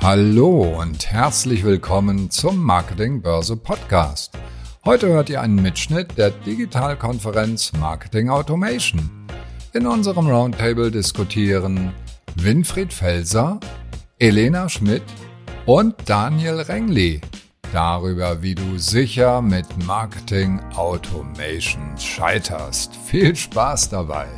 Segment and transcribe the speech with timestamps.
[0.00, 4.38] Hallo und herzlich willkommen zum Marketing Börse Podcast.
[4.84, 9.10] Heute hört ihr einen Mitschnitt der Digitalkonferenz Marketing Automation.
[9.74, 11.92] In unserem Roundtable diskutieren
[12.36, 13.58] Winfried Felser,
[14.20, 15.02] Elena Schmidt
[15.66, 17.20] und Daniel Rengli
[17.72, 22.94] darüber, wie du sicher mit Marketing Automation scheiterst.
[22.94, 24.28] Viel Spaß dabei!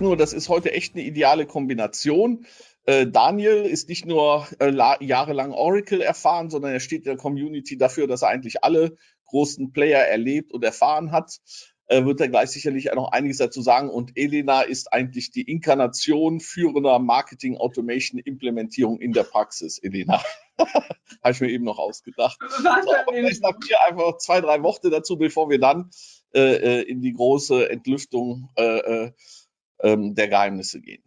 [0.00, 2.44] Nur, das ist heute echt eine ideale Kombination.
[2.86, 4.72] Äh, Daniel ist nicht nur äh,
[5.04, 8.96] jahrelang Oracle erfahren, sondern er steht der Community dafür, dass er eigentlich alle
[9.26, 11.40] großen Player erlebt und erfahren hat.
[11.88, 13.90] Äh, wird er gleich sicherlich noch einiges dazu sagen.
[13.90, 19.78] Und Elena ist eigentlich die Inkarnation führender Marketing Automation Implementierung in der Praxis.
[19.78, 20.22] Elena,
[20.58, 22.38] habe ich mir eben noch ausgedacht.
[22.40, 22.70] So,
[23.08, 25.90] vielleicht sagt ihr einfach zwei, drei Worte dazu, bevor wir dann
[26.34, 29.10] äh, äh in die große Entlüftung äh,
[29.80, 31.05] ähm, der Geheimnisse gehen.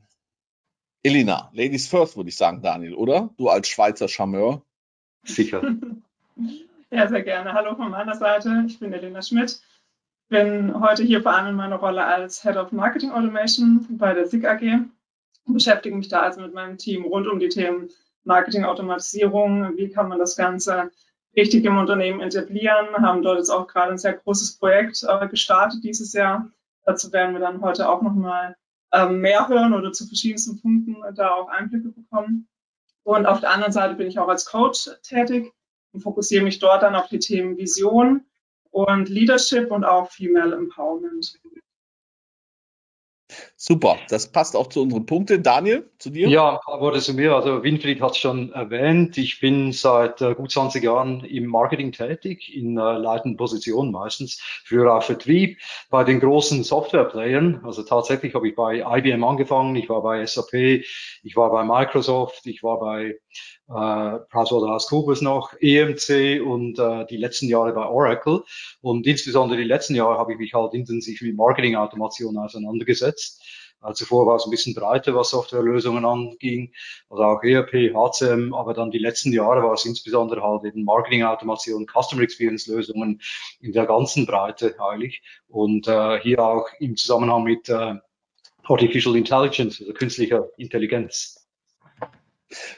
[1.01, 3.29] Elena, Ladies first, würde ich sagen, Daniel, oder?
[3.37, 4.61] Du als Schweizer Charmeur.
[5.23, 5.61] Sicher.
[6.91, 7.53] ja, sehr gerne.
[7.53, 8.65] Hallo von meiner Seite.
[8.67, 9.61] Ich bin Elena Schmidt.
[10.27, 14.27] Bin heute hier vor allem in meiner Rolle als Head of Marketing Automation bei der
[14.27, 14.61] SIG AG
[15.45, 17.89] und beschäftige mich da also mit meinem Team rund um die Themen
[18.25, 19.77] Marketing-Automatisierung.
[19.77, 20.91] Wie kann man das Ganze
[21.35, 22.87] richtig im Unternehmen etablieren?
[22.97, 26.51] Haben dort jetzt auch gerade ein sehr großes Projekt äh, gestartet dieses Jahr.
[26.85, 28.57] Dazu werden wir dann heute auch nochmal
[28.91, 32.47] ähm, mehr hören oder zu verschiedensten Punkten da auch Einblicke bekommen.
[33.03, 35.51] Und auf der anderen Seite bin ich auch als Coach tätig
[35.93, 38.25] und fokussiere mich dort dann auf die Themen Vision
[38.71, 41.39] und Leadership und auch Female Empowerment.
[43.61, 45.43] Super, das passt auch zu unseren Punkten.
[45.43, 46.29] Daniel, zu dir?
[46.29, 47.35] Ja, ein paar Worte zu mir.
[47.35, 49.17] Also Winfried hat es schon erwähnt.
[49.17, 54.39] Ich bin seit äh, gut 20 Jahren im Marketing tätig, in äh, leitenden Positionen meistens,
[54.63, 57.59] für auch Vertrieb bei den großen Softwareplayern.
[57.65, 62.45] Also tatsächlich habe ich bei IBM angefangen, ich war bei SAP, ich war bei Microsoft,
[62.45, 63.17] ich war bei
[63.69, 68.43] äh, PricewaterhouseCoopers noch, EMC und äh, die letzten Jahre bei Oracle.
[68.81, 73.43] Und insbesondere die letzten Jahre habe ich mich halt intensiv mit Marketing-Automation auseinandergesetzt.
[73.83, 76.73] Äh, zuvor war es ein bisschen breiter, was Softwarelösungen anging,
[77.09, 81.87] also auch ERP, HCM, aber dann die letzten Jahre war es insbesondere halt eben Marketing-Automation,
[81.87, 83.21] Customer Experience-Lösungen
[83.61, 85.21] in der ganzen Breite eigentlich.
[85.47, 87.95] Und äh, hier auch im Zusammenhang mit äh,
[88.63, 91.47] Artificial Intelligence, also künstlicher Intelligenz.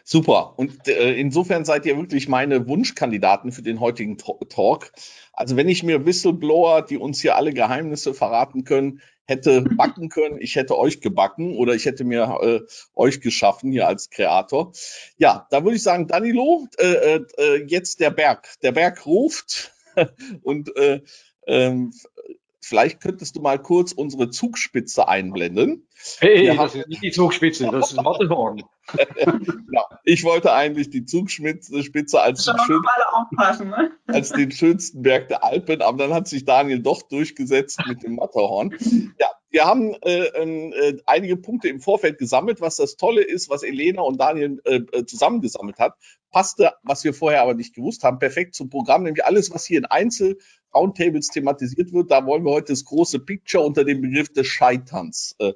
[0.04, 0.54] Super.
[0.58, 4.92] Und äh, insofern seid ihr wirklich meine Wunschkandidaten für den heutigen Talk.
[5.34, 10.38] Also wenn ich mir Whistleblower, die uns hier alle Geheimnisse verraten können, hätte backen können,
[10.40, 12.60] ich hätte euch gebacken oder ich hätte mir äh,
[12.96, 14.74] euch geschaffen hier als Kreator.
[15.18, 18.48] Ja, da würde ich sagen, Danilo, äh, äh, jetzt der Berg.
[18.62, 19.74] Der Berg ruft
[20.44, 21.02] und äh,
[21.48, 21.94] ähm,
[22.64, 25.88] Vielleicht könntest du mal kurz unsere Zugspitze einblenden.
[26.20, 28.64] Hey, Wir das ist nicht die Zugspitze, das ist Matterhorn.
[29.72, 32.82] ja, ich wollte eigentlich die Zugspitze als, den, schön,
[33.68, 33.92] ne?
[34.08, 38.16] als den schönsten Berg der Alpen, aber dann hat sich Daniel doch durchgesetzt mit dem
[38.16, 38.76] Matterhorn.
[39.20, 42.62] Ja, wir haben äh, äh, einige Punkte im Vorfeld gesammelt.
[42.62, 45.96] Was das Tolle ist, was Elena und Daniel äh, äh, zusammengesammelt hat,
[46.32, 49.04] passte, was wir vorher aber nicht gewusst haben, perfekt zum Programm.
[49.04, 50.38] Nämlich alles, was hier in Einzel
[50.74, 52.12] Roundtables thematisiert wird.
[52.12, 55.54] Da wollen wir heute das große Picture unter dem Begriff des Scheiterns äh,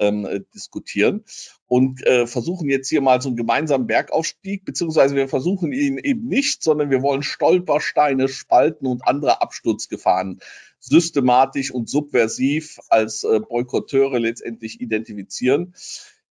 [0.00, 1.24] ähm, äh, diskutieren
[1.66, 6.28] und äh, versuchen jetzt hier mal so einen gemeinsamen Bergaufstieg, beziehungsweise wir versuchen ihn eben
[6.28, 10.40] nicht, sondern wir wollen Stolpersteine, Spalten und andere Absturzgefahren
[10.78, 15.74] systematisch und subversiv als äh, Boykotteure letztendlich identifizieren.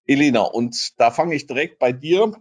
[0.06, 2.34] Elena, und da fange ich direkt bei dir,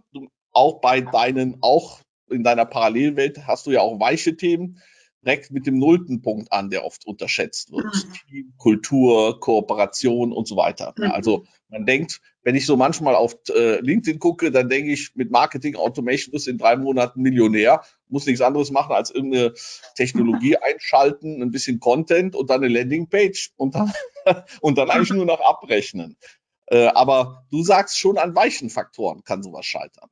[0.51, 4.81] auch bei deinen, auch in deiner Parallelwelt hast du ja auch weiche Themen
[5.23, 7.85] direkt mit dem nullten Punkt an, der oft unterschätzt wird.
[7.85, 8.13] Mhm.
[8.29, 10.93] Team, Kultur, Kooperation und so weiter.
[10.97, 11.11] Mhm.
[11.11, 15.29] Also man denkt, wenn ich so manchmal auf äh, LinkedIn gucke, dann denke ich, mit
[15.29, 19.53] Marketing Automation ist in drei Monaten Millionär, muss nichts anderes machen als irgendeine
[19.95, 23.93] Technologie einschalten, ein bisschen Content und dann eine Landingpage und dann,
[24.61, 26.17] und dann eigentlich nur noch abrechnen.
[26.65, 30.09] Äh, aber du sagst schon an weichen Faktoren kann sowas scheitern.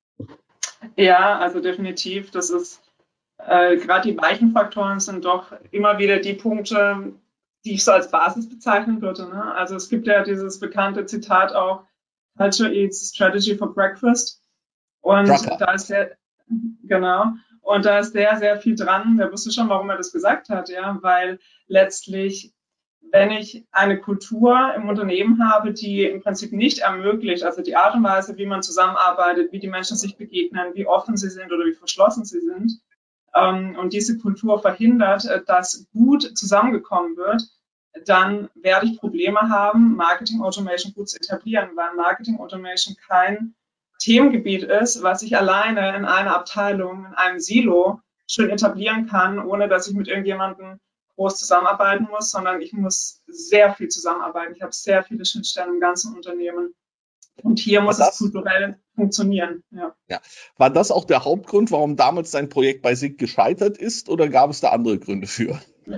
[0.95, 2.31] Ja, also definitiv.
[2.31, 2.81] Das ist
[3.37, 7.13] äh, gerade die weichen Faktoren sind doch immer wieder die Punkte,
[7.65, 9.27] die ich so als Basis bezeichnen würde.
[9.29, 9.55] Ne?
[9.55, 11.83] Also es gibt ja dieses bekannte Zitat auch,
[12.37, 14.41] Culture eats strategy for breakfast.
[15.01, 15.57] Und Drucker.
[15.57, 16.07] da ist ja,
[16.83, 19.17] genau, und da ist sehr, sehr viel dran.
[19.17, 22.53] Der wusste schon, warum er das gesagt hat, ja, weil letztlich,
[23.11, 27.95] wenn ich eine Kultur im Unternehmen habe, die im Prinzip nicht ermöglicht, also die Art
[27.95, 31.65] und Weise, wie man zusammenarbeitet, wie die Menschen sich begegnen, wie offen sie sind oder
[31.65, 32.79] wie verschlossen sie sind,
[33.35, 37.43] ähm, und diese Kultur verhindert, äh, dass gut zusammengekommen wird,
[38.05, 43.55] dann werde ich Probleme haben, Marketing Automation gut zu etablieren, weil Marketing Automation kein
[43.99, 49.67] Themengebiet ist, was ich alleine in einer Abteilung, in einem Silo schön etablieren kann, ohne
[49.67, 50.79] dass ich mit irgendjemandem
[51.19, 54.53] groß zusammenarbeiten muss, sondern ich muss sehr viel zusammenarbeiten.
[54.55, 56.73] Ich habe sehr viele Schnittstellen im ganzen Unternehmen.
[57.43, 59.63] Und hier muss das, es kulturell funktionieren.
[59.71, 59.93] Ja.
[60.07, 60.19] ja.
[60.57, 64.49] War das auch der Hauptgrund, warum damals dein Projekt bei SIG gescheitert ist oder gab
[64.49, 65.59] es da andere Gründe für?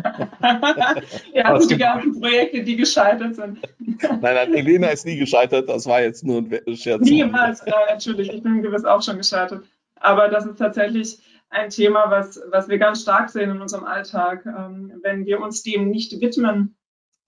[1.33, 3.59] ja, also die ganzen Projekte, die gescheitert sind.
[3.79, 7.01] nein, nein, Elena ist nie gescheitert, das war jetzt nur ein Scherz.
[7.01, 9.65] Niemals, nein, natürlich, ich bin gewiss auch schon gescheitert.
[9.95, 11.19] Aber das ist tatsächlich
[11.51, 14.45] ein Thema, was, was wir ganz stark sehen in unserem Alltag.
[14.45, 16.75] Ähm, wenn wir uns dem nicht widmen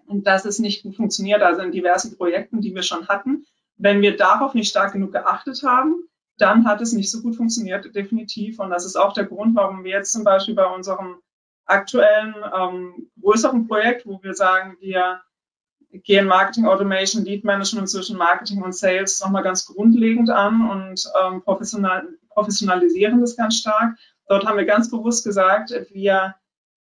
[0.07, 3.45] dass es nicht gut funktioniert, also in diversen Projekten, die wir schon hatten,
[3.77, 7.93] wenn wir darauf nicht stark genug geachtet haben, dann hat es nicht so gut funktioniert,
[7.95, 8.59] definitiv.
[8.59, 11.17] Und das ist auch der Grund, warum wir jetzt zum Beispiel bei unserem
[11.65, 15.21] aktuellen ähm, größeren Projekt, wo wir sagen, wir
[15.91, 21.41] gehen Marketing Automation, Lead Management zwischen Marketing und Sales nochmal ganz grundlegend an und ähm,
[21.43, 23.95] professional, professionalisieren das ganz stark.
[24.27, 26.35] Dort haben wir ganz bewusst gesagt, wir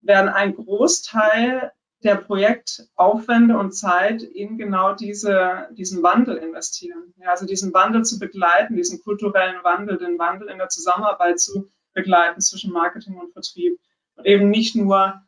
[0.00, 1.72] werden einen Großteil
[2.02, 7.14] der Projektaufwände und Zeit in genau diese, diesen Wandel investieren.
[7.16, 11.70] Ja, also diesen Wandel zu begleiten, diesen kulturellen Wandel, den Wandel in der Zusammenarbeit zu
[11.94, 13.80] begleiten zwischen Marketing und Vertrieb.
[14.14, 15.20] Und eben nicht nur,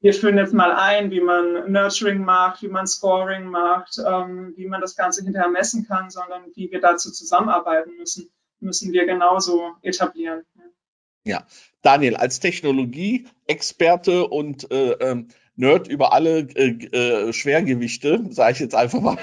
[0.00, 4.66] wir führen jetzt mal ein, wie man Nurturing macht, wie man Scoring macht, ähm, wie
[4.66, 8.30] man das Ganze hinterher messen kann, sondern wie wir dazu zusammenarbeiten müssen,
[8.60, 10.44] müssen wir genauso etablieren.
[11.24, 11.46] Ja,
[11.82, 18.74] Daniel, als Technologie-Experte und äh, ähm, Nerd über alle äh, äh, Schwergewichte, sage ich jetzt
[18.74, 19.18] einfach mal.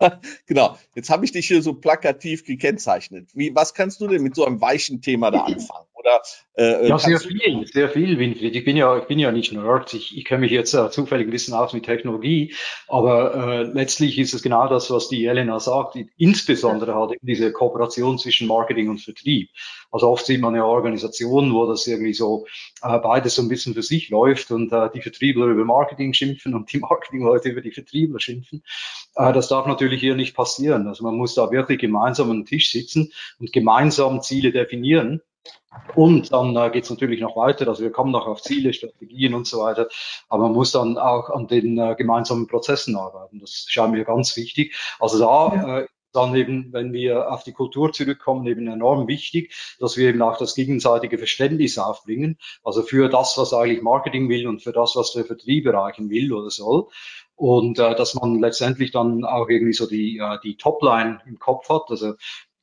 [0.46, 3.30] genau, jetzt habe ich dich hier so plakativ gekennzeichnet.
[3.34, 5.86] Wie, was kannst du denn mit so einem weichen Thema da anfangen?
[5.94, 6.22] Oder,
[6.54, 8.56] äh, äh ja, sehr viel, sehr viel, Winfried.
[8.56, 9.92] Ich bin ja, ich bin ja nicht Nerd.
[9.92, 12.54] Ich, ich kenne mich jetzt äh, zufällig ein bisschen aus mit Technologie,
[12.88, 15.96] aber äh, letztlich ist es genau das, was die Elena sagt.
[16.16, 19.50] Insbesondere halt diese Kooperation zwischen Marketing und Vertrieb.
[19.90, 22.46] Also oft sieht man ja Organisationen, wo das irgendwie so
[22.82, 26.54] äh, beides so ein bisschen für sich läuft und äh, die Vertriebler über Marketing schimpfen
[26.54, 28.62] und die Marketingleute über die Vertriebler schimpfen.
[29.16, 30.86] Äh, das darf natürlich hier nicht passieren.
[30.86, 35.20] Also man muss da wirklich gemeinsam am Tisch sitzen und gemeinsam Ziele definieren
[35.94, 39.34] und dann äh, geht es natürlich noch weiter, also wir kommen noch auf Ziele, Strategien
[39.34, 39.88] und so weiter,
[40.28, 43.38] aber man muss dann auch an den äh, gemeinsamen Prozessen arbeiten.
[43.38, 44.76] Das scheint mir ganz wichtig.
[44.98, 49.96] Also da äh, dann eben, wenn wir auf die Kultur zurückkommen, eben enorm wichtig, dass
[49.96, 54.62] wir eben auch das gegenseitige Verständnis aufbringen, also für das, was eigentlich Marketing will und
[54.62, 56.88] für das, was der Vertrieb erreichen will oder soll.
[57.36, 61.68] Und äh, dass man letztendlich dann auch irgendwie so die, äh, die Topline im Kopf
[61.70, 62.14] hat, also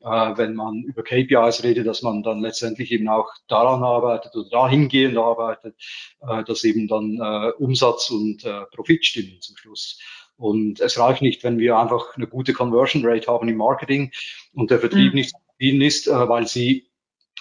[0.02, 4.50] äh, wenn man über KPIs redet, dass man dann letztendlich eben auch daran arbeitet oder
[4.50, 5.76] dahingehend arbeitet,
[6.22, 10.00] äh, dass eben dann äh, Umsatz und äh, Profit stimmen zum Schluss.
[10.38, 14.12] Und es reicht nicht, wenn wir einfach eine gute Conversion Rate haben im Marketing
[14.54, 15.20] und der Vertrieb mhm.
[15.20, 16.88] nicht zufrieden ist, äh, weil sie,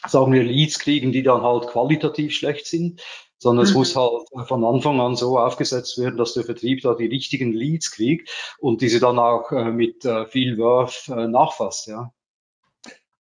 [0.06, 3.02] sagen wir, Leads kriegen, die dann halt qualitativ schlecht sind,
[3.38, 3.70] sondern mhm.
[3.70, 7.52] es muss halt von Anfang an so aufgesetzt werden, dass der Vertrieb da die richtigen
[7.52, 12.12] Leads kriegt und diese dann auch äh, mit äh, viel Worth äh, nachfasst, ja.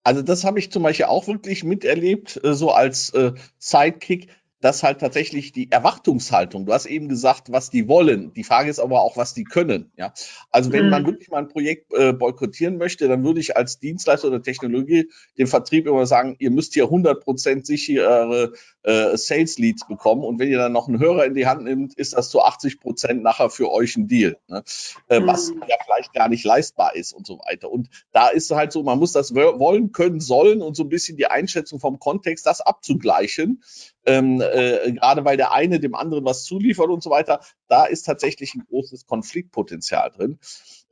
[0.02, 4.28] Also das habe ich zum Beispiel auch wirklich miterlebt, äh, so als äh, Sidekick,
[4.60, 8.32] dass halt tatsächlich die Erwartungshaltung, du hast eben gesagt, was die wollen.
[8.32, 9.92] Die Frage ist aber auch, was die können.
[9.96, 10.12] Ja,
[10.50, 10.90] also wenn mhm.
[10.90, 15.10] man wirklich mal ein Projekt äh, boykottieren möchte, dann würde ich als Dienstleister oder Technologie
[15.38, 20.48] dem Vertrieb immer sagen, ihr müsst hier 100% sichere äh, Sales Leads bekommen und wenn
[20.48, 23.70] ihr dann noch einen Hörer in die Hand nimmt, ist das zu 80% nachher für
[23.70, 24.62] euch ein Deal, ne?
[25.08, 25.26] äh, mhm.
[25.26, 27.70] was ja vielleicht gar nicht leistbar ist und so weiter.
[27.70, 31.16] Und da ist halt so, man muss das wollen, können, sollen und so ein bisschen
[31.16, 33.62] die Einschätzung vom Kontext, das abzugleichen
[34.06, 38.04] ähm, äh, gerade weil der eine dem anderen was zuliefert und so weiter, da ist
[38.04, 40.38] tatsächlich ein großes Konfliktpotenzial drin.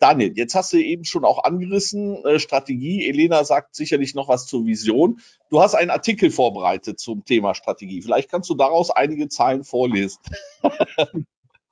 [0.00, 3.08] Daniel, jetzt hast du eben schon auch angerissen, äh, Strategie.
[3.08, 5.20] Elena sagt sicherlich noch was zur Vision.
[5.50, 8.02] Du hast einen Artikel vorbereitet zum Thema Strategie.
[8.02, 10.18] Vielleicht kannst du daraus einige Zeilen vorlesen.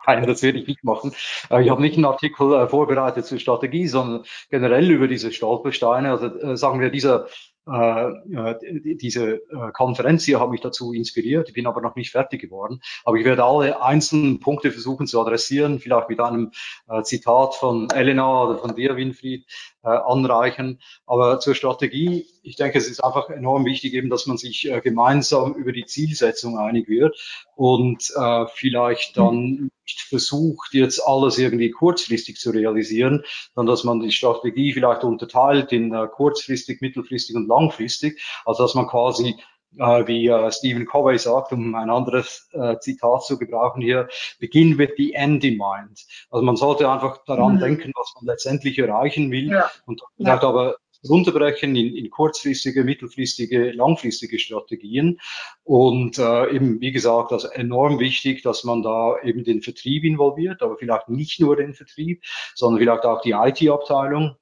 [0.06, 1.12] Nein, das werde ich nicht machen.
[1.60, 6.10] Ich habe nicht einen Artikel äh, vorbereitet zur Strategie, sondern generell über diese Stolpersteine.
[6.10, 7.26] Also äh, sagen wir, dieser
[7.64, 11.48] diese äh, Konferenz hier hat mich dazu inspiriert.
[11.48, 12.80] Ich bin aber noch nicht fertig geworden.
[13.04, 16.50] Aber ich werde alle einzelnen Punkte versuchen zu adressieren, vielleicht mit einem
[16.88, 19.46] äh, Zitat von Elena oder von dir, Winfried,
[19.84, 20.80] äh, anreichen.
[21.06, 24.80] Aber zur Strategie, ich denke, es ist einfach enorm wichtig, eben, dass man sich äh,
[24.80, 27.16] gemeinsam über die Zielsetzung einig wird
[27.54, 34.00] und äh, vielleicht dann nicht versucht, jetzt alles irgendwie kurzfristig zu realisieren, sondern dass man
[34.00, 38.20] die Strategie vielleicht unterteilt in äh, kurzfristig, mittelfristig und langfristig.
[38.44, 39.36] Also dass man quasi
[39.78, 44.08] äh, wie äh, Stephen Covey sagt, um ein anderes äh, Zitat zu gebrauchen hier,
[44.38, 46.06] begin with the end in mind.
[46.30, 47.60] Also man sollte einfach daran mhm.
[47.60, 49.70] denken, was man letztendlich erreichen will ja.
[49.86, 50.48] und vielleicht ja.
[50.48, 50.76] aber
[51.08, 55.20] runterbrechen in, in kurzfristige, mittelfristige, langfristige Strategien.
[55.64, 60.62] Und äh, eben, wie gesagt, also enorm wichtig, dass man da eben den Vertrieb involviert,
[60.62, 62.22] aber vielleicht nicht nur den Vertrieb,
[62.54, 64.36] sondern vielleicht auch die IT-Abteilung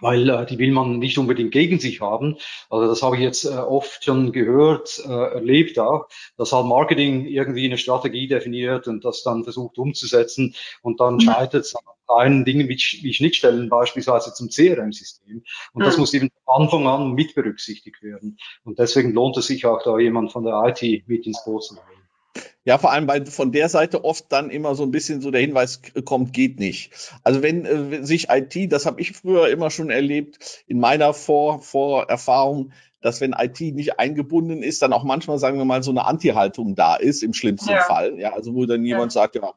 [0.00, 2.36] weil äh, die will man nicht unbedingt gegen sich haben.
[2.70, 7.26] Also das habe ich jetzt äh, oft schon gehört, äh, erlebt auch, dass halt Marketing
[7.26, 11.20] irgendwie eine Strategie definiert und das dann versucht umzusetzen und dann mhm.
[11.20, 11.74] scheitert es
[12.06, 15.42] kleinen Dingen wie, wie Schnittstellen beispielsweise zum CRM-System.
[15.72, 16.00] Und das mhm.
[16.00, 18.38] muss eben von Anfang an mit berücksichtigt werden.
[18.64, 21.74] Und deswegen lohnt es sich auch da jemand von der IT mit ins Boot zu
[21.74, 21.86] nehmen.
[22.66, 25.42] Ja, vor allem, weil von der Seite oft dann immer so ein bisschen so der
[25.42, 26.92] Hinweis kommt, geht nicht.
[27.22, 31.60] Also wenn äh, sich IT, das habe ich früher immer schon erlebt, in meiner Vor
[31.60, 36.06] Vorerfahrung, dass wenn IT nicht eingebunden ist, dann auch manchmal, sagen wir mal, so eine
[36.06, 37.82] Anti-Haltung da ist, im schlimmsten ja.
[37.82, 38.18] Fall.
[38.18, 39.20] Ja, also wo dann jemand ja.
[39.20, 39.52] sagt, ja,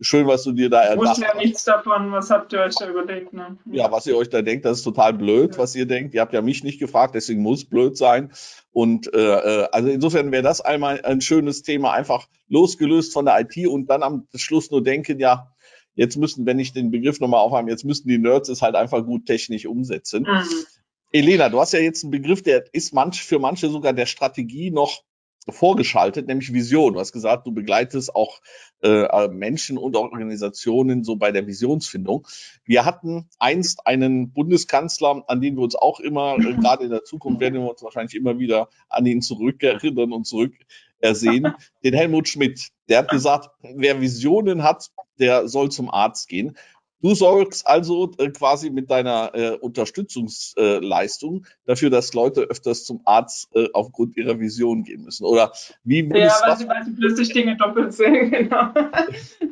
[0.00, 1.18] schön, was du dir da erdacht hast.
[1.18, 3.32] Ich wusste ja nichts davon, was habt ihr euch da überlegt?
[3.32, 3.58] Ne?
[3.66, 5.58] Ja, was ihr euch da denkt, das ist total blöd, ja.
[5.58, 6.14] was ihr denkt.
[6.14, 8.32] Ihr habt ja mich nicht gefragt, deswegen muss blöd sein.
[8.72, 13.40] Und äh, äh, also insofern wäre das einmal ein schönes Thema, einfach losgelöst von der
[13.40, 15.52] IT und dann am Schluss nur denken, ja,
[15.94, 19.04] jetzt müssen, wenn ich den Begriff nochmal aufhabe, jetzt müssen die Nerds es halt einfach
[19.04, 20.22] gut technisch umsetzen.
[20.22, 20.66] Mhm.
[21.12, 24.70] Elena, du hast ja jetzt einen Begriff, der ist manch, für manche sogar der Strategie
[24.70, 25.02] noch
[25.48, 26.94] vorgeschaltet, nämlich Vision.
[26.94, 28.40] Du hast gesagt, du begleitest auch
[28.82, 32.26] äh, Menschen und Organisationen so bei der Visionsfindung.
[32.64, 37.04] Wir hatten einst einen Bundeskanzler, an den wir uns auch immer, äh, gerade in der
[37.04, 40.54] Zukunft werden wir uns wahrscheinlich immer wieder an ihn zurückerinnern und zurück
[40.98, 41.52] ersehen,
[41.84, 42.70] den Helmut Schmidt.
[42.88, 46.56] Der hat gesagt, wer Visionen hat, der soll zum Arzt gehen.
[47.02, 53.02] Du sorgst also äh, quasi mit deiner äh, Unterstützungsleistung äh, dafür, dass Leute öfters zum
[53.04, 55.24] Arzt äh, aufgrund ihrer Vision gehen müssen.
[55.24, 55.52] Oder
[55.84, 58.72] wie würdest, Ja, weil sie, weil sie plötzlich Dinge doppelt sehen, genau.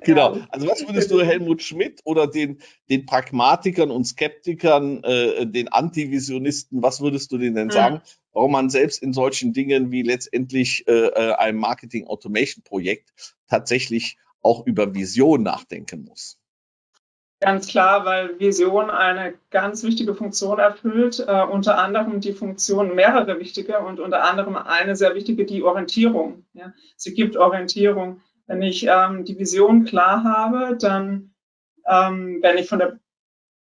[0.00, 0.38] genau.
[0.48, 2.58] Also was würdest du Helmut Schmidt oder den,
[2.88, 7.72] den Pragmatikern und Skeptikern, äh, den Antivisionisten, was würdest du denen denn hm.
[7.72, 8.00] sagen?
[8.32, 14.16] Warum man selbst in solchen Dingen wie letztendlich äh, äh einem Marketing Automation Projekt tatsächlich
[14.40, 16.38] auch über Vision nachdenken muss.
[17.44, 23.38] Ganz klar, weil Vision eine ganz wichtige Funktion erfüllt, äh, unter anderem die Funktion mehrere
[23.38, 26.46] wichtige und unter anderem eine sehr wichtige, die Orientierung.
[26.54, 26.72] Ja.
[26.96, 28.22] Sie gibt Orientierung.
[28.46, 31.34] Wenn ich ähm, die Vision klar habe, dann,
[31.86, 32.98] ähm, wenn ich von der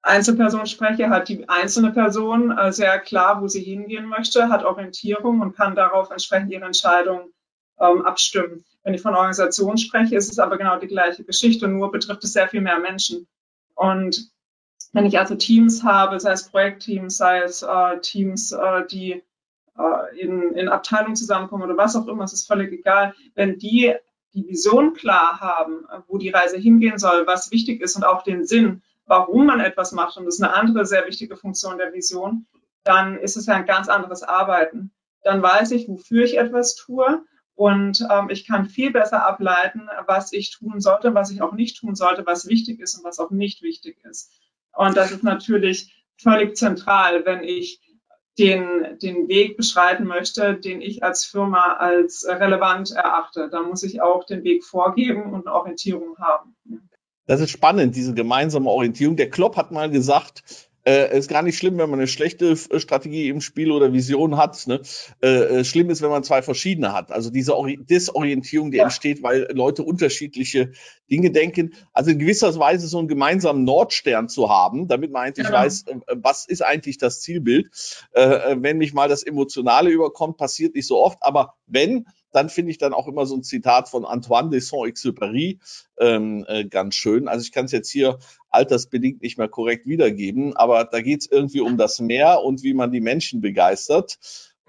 [0.03, 5.41] Einzelperson spreche, hat die einzelne Person äh, sehr klar, wo sie hingehen möchte, hat Orientierung
[5.41, 7.33] und kann darauf entsprechend ihre Entscheidung
[7.81, 8.65] ähm, abstimmen.
[8.85, 12.35] Wenn ich von Organisation spreche, ist es aber genau die gleiche Geschichte, nur betrifft es
[12.35, 13.27] sehr viel mehr Menschen.
[13.75, 14.31] Und
[14.93, 19.23] wenn ich also Teams habe, sei es Projektteams, sei es äh, Teams, äh, die
[19.77, 23.95] äh, in, in Abteilungen zusammenkommen oder was auch immer, es ist völlig egal, wenn die
[24.35, 28.45] die Vision klar haben, wo die Reise hingehen soll, was wichtig ist und auch den
[28.45, 32.47] Sinn, warum man etwas macht, und das ist eine andere sehr wichtige Funktion der Vision,
[32.83, 34.91] dann ist es ja ein ganz anderes Arbeiten.
[35.23, 40.33] Dann weiß ich, wofür ich etwas tue und ähm, ich kann viel besser ableiten, was
[40.33, 43.31] ich tun sollte, was ich auch nicht tun sollte, was wichtig ist und was auch
[43.31, 44.33] nicht wichtig ist.
[44.77, 47.81] Und das ist natürlich völlig zentral, wenn ich
[48.39, 53.49] den, den Weg beschreiten möchte, den ich als Firma als relevant erachte.
[53.51, 56.57] Da muss ich auch den Weg vorgeben und eine Orientierung haben.
[57.27, 59.17] Das ist spannend, diese gemeinsame Orientierung.
[59.17, 62.81] Der Klopp hat mal gesagt, äh, ist gar nicht schlimm, wenn man eine schlechte äh,
[62.81, 64.67] Strategie im Spiel oder Vision hat.
[64.67, 64.81] Ne?
[65.23, 67.11] Äh, äh, schlimm ist, wenn man zwei verschiedene hat.
[67.11, 68.85] Also diese Ori Disorientierung, die ja.
[68.85, 70.73] entsteht, weil Leute unterschiedliche
[71.11, 71.75] Dinge denken.
[71.93, 75.53] Also in gewisser Weise so einen gemeinsamen Nordstern zu haben, damit man eigentlich ja.
[75.53, 77.71] weiß, äh, was ist eigentlich das Zielbild.
[78.13, 82.73] Äh, wenn mich mal das Emotionale überkommt, passiert nicht so oft, aber wenn, dann finde
[82.73, 85.61] ich dann auch immer so ein Zitat von Antoine de Saint-Exupéry
[85.99, 87.29] ähm, äh, ganz schön.
[87.29, 88.19] Also ich kann es jetzt hier
[88.51, 92.75] altersbedingt nicht mehr korrekt wiedergeben, aber da geht es irgendwie um das Meer und wie
[92.75, 94.19] man die Menschen begeistert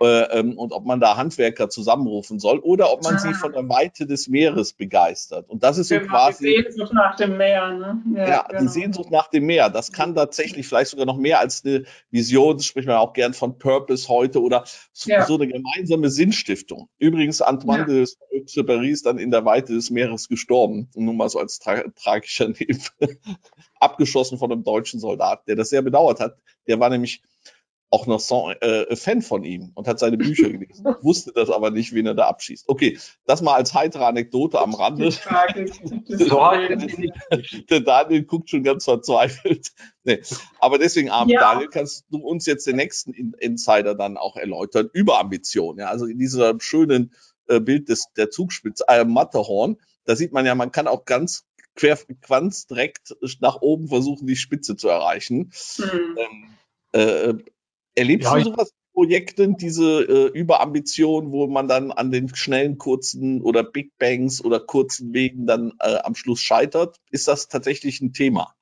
[0.01, 3.19] äh, ähm, und ob man da Handwerker zusammenrufen soll oder ob man ah.
[3.19, 5.49] sie von der Weite des Meeres begeistert.
[5.49, 6.45] Und das ist so genau, quasi.
[6.45, 8.01] Die Sehnsucht nach dem Meer, ne?
[8.13, 8.61] Ja, ja genau.
[8.61, 9.69] die Sehnsucht nach dem Meer.
[9.69, 13.57] Das kann tatsächlich vielleicht sogar noch mehr als eine Vision, spricht man auch gern von
[13.57, 15.25] Purpose heute oder so, ja.
[15.25, 16.89] so eine gemeinsame Sinnstiftung.
[16.99, 17.85] Übrigens, Antoine ja.
[17.85, 20.89] de Exupéry ist dann in der Weite des Meeres gestorben.
[20.95, 22.81] Nur mal so als tra tragischer Neben.
[23.79, 26.37] Abgeschossen von einem deutschen Soldat, der das sehr bedauert hat.
[26.67, 27.21] Der war nämlich
[27.89, 30.85] auch noch so, äh, Fan von ihm und hat seine Bücher gelesen.
[31.01, 32.67] wusste das aber nicht, wen er da abschießt.
[32.67, 35.09] Okay, das mal als heitere Anekdote am Rande.
[37.69, 39.71] der Daniel guckt schon ganz verzweifelt.
[40.03, 40.21] Nee.
[40.59, 41.39] Aber deswegen, Abend, ja.
[41.39, 45.79] Daniel, kannst du uns jetzt den nächsten Insider dann auch erläutern über Ambition.
[45.79, 47.13] Ja, also in diesem schönen
[47.47, 51.45] äh, Bild des, der Zugspitze, äh, Matterhorn, da sieht man ja, man kann auch ganz
[51.75, 55.51] quer, ganz direkt nach oben versuchen, die Spitze zu erreichen.
[55.77, 56.17] Mhm.
[56.17, 56.49] Ähm,
[56.93, 57.33] äh,
[57.95, 63.41] Erlebst ja, du sowas Projekten, diese äh, Überambition, wo man dann an den schnellen, kurzen
[63.41, 66.97] oder Big Bangs oder kurzen Wegen dann äh, am Schluss scheitert?
[67.11, 68.55] Ist das tatsächlich ein Thema?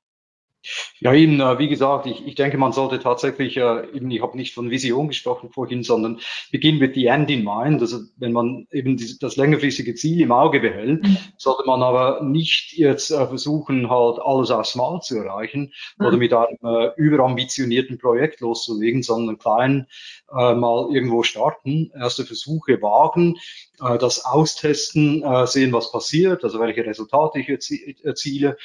[1.00, 4.36] Ja, eben, äh, wie gesagt, ich, ich denke, man sollte tatsächlich, äh, eben, ich habe
[4.36, 7.80] nicht von Vision gesprochen vorhin, sondern beginn with the end in mind.
[7.80, 11.16] Also wenn man eben die, das längerfristige Ziel im Auge behält, mhm.
[11.36, 16.06] sollte man aber nicht jetzt äh, versuchen, halt alles auf Smart zu erreichen mhm.
[16.06, 19.86] oder mit einem äh, überambitionierten Projekt loszulegen, sondern klein
[20.30, 23.36] äh, mal irgendwo starten, erste Versuche wagen,
[23.80, 28.56] äh, das austesten, äh, sehen, was passiert, also welche Resultate ich erziele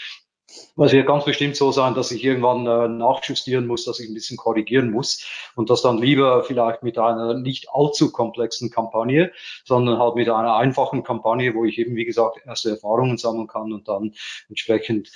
[0.86, 4.14] es wird ganz bestimmt so sein, dass ich irgendwann äh, nachjustieren muss, dass ich ein
[4.14, 5.26] bisschen korrigieren muss
[5.56, 9.32] und das dann lieber vielleicht mit einer nicht allzu komplexen Kampagne,
[9.66, 13.74] sondern halt mit einer einfachen Kampagne, wo ich eben, wie gesagt, erste Erfahrungen sammeln kann
[13.74, 14.14] und dann
[14.48, 15.12] entsprechend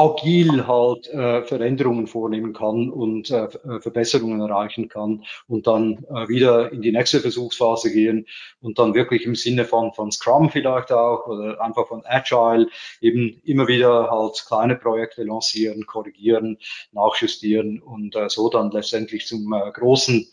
[0.00, 6.26] agil halt äh, Veränderungen vornehmen kann und äh, äh, Verbesserungen erreichen kann und dann äh,
[6.28, 8.26] wieder in die nächste Versuchsphase gehen
[8.62, 12.68] und dann wirklich im Sinne von, von Scrum vielleicht auch oder einfach von Agile
[13.02, 16.56] eben immer wieder halt kleine Projekte lancieren, korrigieren,
[16.92, 20.26] nachjustieren und äh, so dann letztendlich zum äh, großen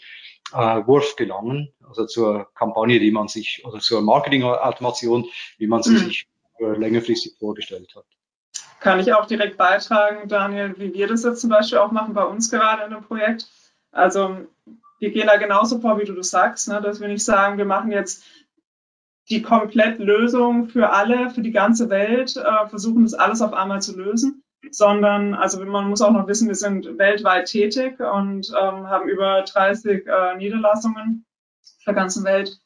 [0.54, 5.26] äh, Wurf gelangen, also zur Kampagne, die man sich oder zur Marketing-Automation,
[5.58, 5.98] wie man sie mhm.
[5.98, 6.28] sich
[6.60, 8.06] äh, längerfristig vorgestellt hat
[8.80, 12.24] kann ich auch direkt beitragen, Daniel, wie wir das jetzt zum Beispiel auch machen bei
[12.24, 13.48] uns gerade in dem Projekt.
[13.92, 14.48] Also
[15.00, 17.66] wir gehen da genauso vor, wie du das sagst, ne, dass wir nicht sagen, wir
[17.66, 18.24] machen jetzt
[19.30, 23.98] die Komplettlösung für alle, für die ganze Welt, äh, versuchen das alles auf einmal zu
[23.98, 29.10] lösen, sondern also man muss auch noch wissen, wir sind weltweit tätig und ähm, haben
[29.10, 31.26] über 30 äh, Niederlassungen
[31.80, 32.60] auf der ganzen Welt.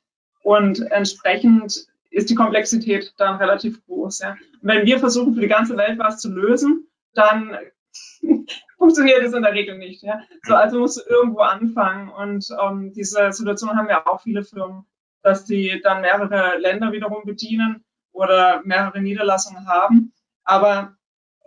[0.43, 4.19] Und entsprechend ist die Komplexität dann relativ groß.
[4.19, 4.35] Ja.
[4.61, 7.57] Wenn wir versuchen, für die ganze Welt was zu lösen, dann
[8.77, 10.03] funktioniert es in der Regel nicht.
[10.03, 10.21] Ja.
[10.43, 12.09] So, also musst du irgendwo anfangen.
[12.09, 14.85] Und ähm, diese Situation haben ja auch viele Firmen,
[15.24, 20.13] dass die dann mehrere Länder wiederum bedienen oder mehrere Niederlassungen haben.
[20.43, 20.95] Aber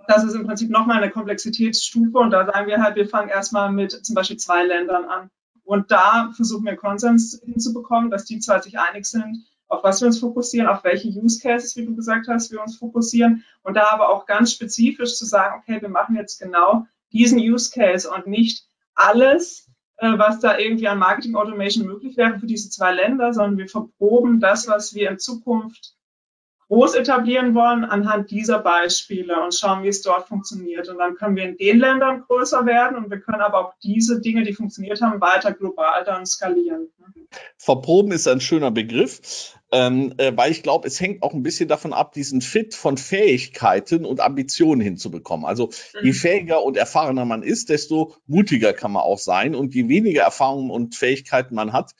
[0.06, 3.72] das ist im Prinzip nochmal eine Komplexitätsstufe und da sagen wir halt, wir fangen erstmal
[3.72, 5.30] mit zum Beispiel zwei Ländern an.
[5.64, 9.44] Und da versuchen wir Konsens hinzubekommen, dass die zwei sich einig sind,
[9.74, 12.76] auf was wir uns fokussieren, auf welche Use Cases, wie du gesagt hast, wir uns
[12.76, 17.38] fokussieren und da aber auch ganz spezifisch zu sagen, okay, wir machen jetzt genau diesen
[17.38, 22.46] Use Case und nicht alles, äh, was da irgendwie an Marketing Automation möglich wäre für
[22.46, 25.94] diese zwei Länder, sondern wir verproben das, was wir in Zukunft
[26.68, 30.88] groß etablieren wollen anhand dieser Beispiele und schauen, wie es dort funktioniert.
[30.88, 34.20] Und dann können wir in den Ländern größer werden und wir können aber auch diese
[34.20, 36.88] Dinge, die funktioniert haben, weiter global dann skalieren.
[37.58, 41.68] Verproben ist ein schöner Begriff, ähm, äh, weil ich glaube, es hängt auch ein bisschen
[41.68, 45.44] davon ab, diesen Fit von Fähigkeiten und Ambitionen hinzubekommen.
[45.44, 46.14] Also je mhm.
[46.14, 49.54] fähiger und erfahrener man ist, desto mutiger kann man auch sein.
[49.54, 51.92] Und je weniger Erfahrungen und Fähigkeiten man hat,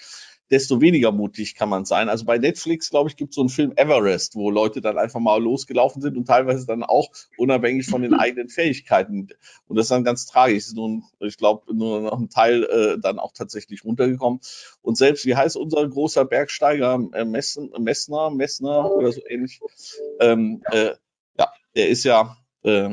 [0.55, 2.09] desto weniger mutig kann man sein.
[2.09, 5.19] Also bei Netflix, glaube ich, gibt es so einen Film Everest, wo Leute dann einfach
[5.19, 9.31] mal losgelaufen sind und teilweise dann auch unabhängig von den eigenen Fähigkeiten.
[9.67, 10.59] Und das ist dann ganz tragisch.
[10.59, 14.39] Ist nun, ich glaube, nur noch ein Teil äh, dann auch tatsächlich runtergekommen.
[14.81, 19.61] Und selbst, wie heißt unser großer Bergsteiger, äh, Messen, Messner, Messner oder so ähnlich?
[20.21, 20.93] Ähm, äh,
[21.37, 22.91] ja, der ist ja, äh,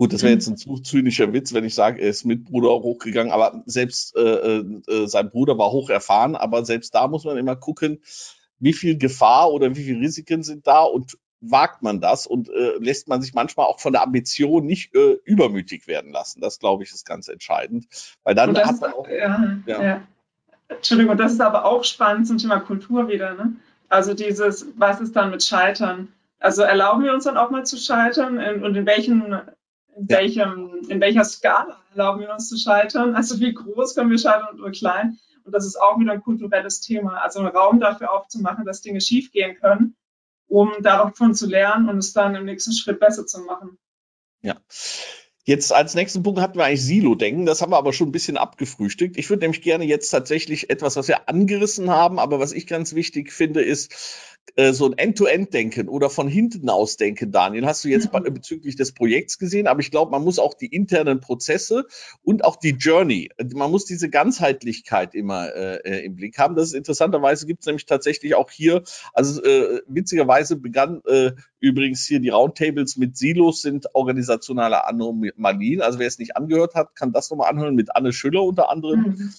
[0.00, 2.70] Gut, das wäre jetzt ein zu zynischer Witz, wenn ich sage, er ist mit Bruder
[2.70, 7.26] hochgegangen, aber selbst äh, äh, äh, sein Bruder war hoch erfahren, aber selbst da muss
[7.26, 8.00] man immer gucken,
[8.58, 12.78] wie viel Gefahr oder wie viele Risiken sind da und wagt man das und äh,
[12.78, 16.40] lässt man sich manchmal auch von der Ambition nicht äh, übermütig werden lassen.
[16.40, 17.86] Das, glaube ich, ist ganz entscheidend.
[18.24, 19.06] Weil dann hat man auch.
[19.06, 19.82] Ja, ja.
[19.82, 20.02] ja.
[20.68, 23.34] Entschuldigung, das ist aber auch spannend zum Thema Kultur wieder.
[23.34, 23.56] Ne?
[23.90, 26.08] Also dieses, was ist dann mit Scheitern?
[26.38, 29.42] Also erlauben wir uns dann auch mal zu scheitern in, und in welchen
[30.00, 30.18] in, ja.
[30.18, 33.14] welchem, in welcher Skala erlauben wir uns zu scheitern?
[33.14, 35.18] Also wie groß können wir scheitern oder klein?
[35.44, 37.18] Und das ist auch wieder ein kulturelles Thema.
[37.22, 39.96] Also einen Raum dafür aufzumachen, dass Dinge schiefgehen können,
[40.48, 43.78] um davon zu lernen und es dann im nächsten Schritt besser zu machen.
[44.42, 44.56] Ja.
[45.44, 47.46] Jetzt als nächsten Punkt hatten wir eigentlich Silo-Denken.
[47.46, 49.16] Das haben wir aber schon ein bisschen abgefrühstückt.
[49.16, 52.94] Ich würde nämlich gerne jetzt tatsächlich etwas, was wir angerissen haben, aber was ich ganz
[52.94, 53.92] wichtig finde, ist,
[54.56, 58.34] äh, so ein End-to-End-Denken oder von hinten aus denken, Daniel, hast du jetzt mhm.
[58.34, 61.86] bezüglich des Projekts gesehen, aber ich glaube, man muss auch die internen Prozesse
[62.22, 66.56] und auch die Journey, man muss diese Ganzheitlichkeit immer äh, äh im Blick haben.
[66.56, 72.06] Das ist interessanterweise gibt es nämlich tatsächlich auch hier, also äh, witzigerweise begann äh, übrigens
[72.06, 75.82] hier die Roundtables mit Silos sind organisationale Anomalien.
[75.82, 79.00] Also wer es nicht angehört hat, kann das nochmal anhören mit Anne Schüller unter anderem.
[79.00, 79.32] Mhm.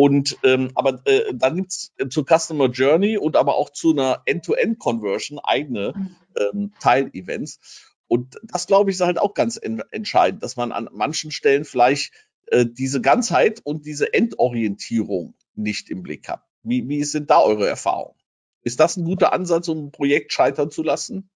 [0.00, 5.38] Und ähm, aber äh, dann gibt's zur Customer Journey und aber auch zu einer End-to-End-Conversion
[5.40, 6.16] eigene mhm.
[6.36, 7.60] ähm, Teilevents.
[8.08, 11.66] Und das, glaube ich, ist halt auch ganz en entscheidend, dass man an manchen Stellen
[11.66, 12.14] vielleicht
[12.46, 16.48] äh, diese Ganzheit und diese Endorientierung nicht im Blick habt.
[16.62, 18.18] Wie, wie sind da eure Erfahrungen?
[18.62, 21.28] Ist das ein guter Ansatz, um ein Projekt scheitern zu lassen?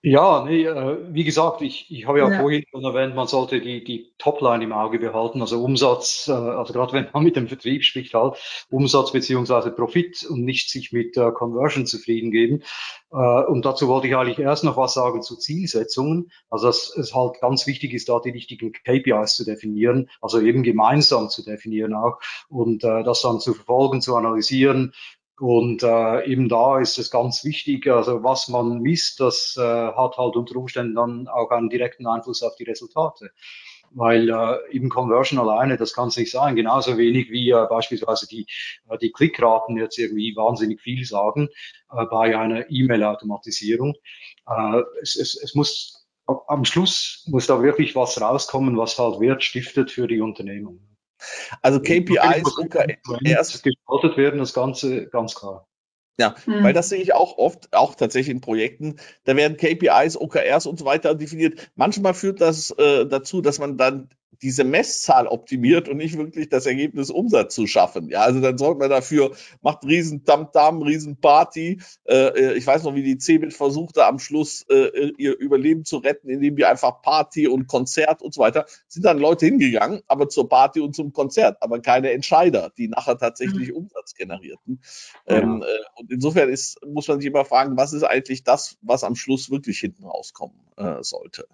[0.00, 3.60] Ja, nee, äh, wie gesagt, ich, ich habe ja, ja, vorhin schon erwähnt, man sollte
[3.60, 7.48] die, die Topline im Auge behalten, also Umsatz, äh, also gerade wenn man mit dem
[7.48, 8.36] Vertrieb spricht, halt
[8.70, 12.62] Umsatz beziehungsweise Profit und nicht sich mit äh, Conversion zufrieden geben.
[13.10, 16.30] Äh, und dazu wollte ich eigentlich erst noch was sagen zu Zielsetzungen.
[16.48, 20.62] Also dass es halt ganz wichtig ist, da die richtigen KPIs zu definieren, also eben
[20.62, 24.92] gemeinsam zu definieren auch und äh, das dann zu verfolgen, zu analysieren
[25.38, 30.16] und äh, eben da ist es ganz wichtig, also was man misst, das äh, hat
[30.18, 33.30] halt unter Umständen dann auch einen direkten Einfluss auf die Resultate.
[33.90, 38.26] Weil äh, eben Conversion alleine, das kann es nicht sein, genauso wenig wie äh, beispielsweise
[38.26, 38.46] die,
[38.88, 41.48] äh, die Klickraten jetzt irgendwie wahnsinnig viel sagen
[41.90, 43.94] äh, bei einer E-Mail-Automatisierung.
[44.46, 46.06] Äh, es, es, es muss
[46.46, 50.80] am Schluss muss da wirklich was rauskommen, was halt Wert stiftet für die Unternehmung.
[51.62, 53.62] Also KPIs, OKRs.
[53.62, 55.66] Gestaltet werden, das Ganze ganz klar.
[56.20, 56.64] Ja, mhm.
[56.64, 58.96] weil das sehe ich auch oft, auch tatsächlich in Projekten.
[59.24, 61.70] Da werden KPIs, OKRs und so weiter definiert.
[61.76, 64.08] Manchmal führt das äh, dazu, dass man dann
[64.42, 68.08] diese Messzahl optimiert und nicht wirklich das Ergebnis Umsatz zu schaffen.
[68.08, 71.80] Ja, also dann sorgt man dafür, macht riesen Tamtam, riesen Party.
[72.04, 75.98] Äh, äh, ich weiß noch, wie die Cebit versuchte am Schluss äh, ihr Überleben zu
[75.98, 78.66] retten, indem die einfach Party und Konzert und so weiter.
[78.86, 83.18] Sind dann Leute hingegangen, aber zur Party und zum Konzert, aber keine Entscheider, die nachher
[83.18, 83.76] tatsächlich mhm.
[83.76, 84.80] Umsatz generierten.
[85.28, 85.38] Ja.
[85.38, 89.04] Ähm, äh, und insofern ist, muss man sich immer fragen, was ist eigentlich das, was
[89.04, 91.46] am Schluss wirklich hinten rauskommen äh, sollte.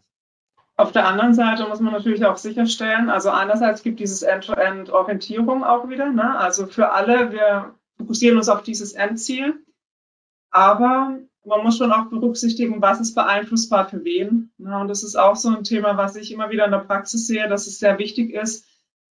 [0.76, 5.88] Auf der anderen Seite muss man natürlich auch sicherstellen, also einerseits gibt dieses End-to-End-Orientierung auch
[5.88, 6.36] wieder, ne?
[6.36, 9.64] also für alle, wir fokussieren uns auf dieses Endziel,
[10.50, 14.52] aber man muss schon auch berücksichtigen, was ist beeinflussbar für wen.
[14.58, 14.78] Ne?
[14.78, 17.48] Und das ist auch so ein Thema, was ich immer wieder in der Praxis sehe,
[17.48, 18.66] dass es sehr wichtig ist,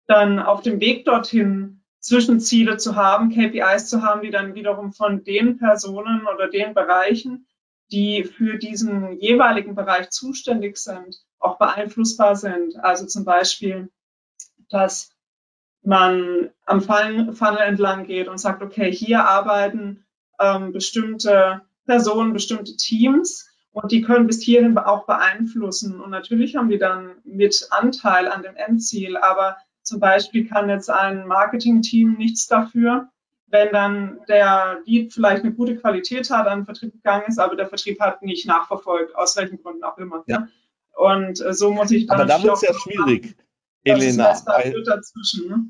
[0.06, 5.24] dann auf dem Weg dorthin Zwischenziele zu haben, KPIs zu haben, die dann wiederum von
[5.24, 7.46] den Personen oder den Bereichen,
[7.90, 12.76] die für diesen jeweiligen Bereich zuständig sind, auch beeinflussbar sind.
[12.82, 13.90] Also zum Beispiel,
[14.70, 15.10] dass
[15.82, 20.04] man am Funnel entlang geht und sagt, okay, hier arbeiten
[20.40, 26.00] ähm, bestimmte Personen, bestimmte Teams und die können bis hierhin auch beeinflussen.
[26.00, 30.90] Und natürlich haben die dann mit Anteil an dem Endziel, aber zum Beispiel kann jetzt
[30.90, 33.08] ein Marketing-Team nichts dafür,
[33.46, 37.54] wenn dann der Lead vielleicht eine gute Qualität hat, an den Vertrieb gegangen ist, aber
[37.54, 40.24] der Vertrieb hat nicht nachverfolgt, aus welchen Gründen auch immer.
[40.26, 40.48] Ja.
[40.96, 42.20] Und äh, so muss ich dann.
[42.20, 43.36] Aber da wird es ja schwierig,
[43.84, 44.34] Elena.
[44.46, 45.64] Weil, dazwischen, ne?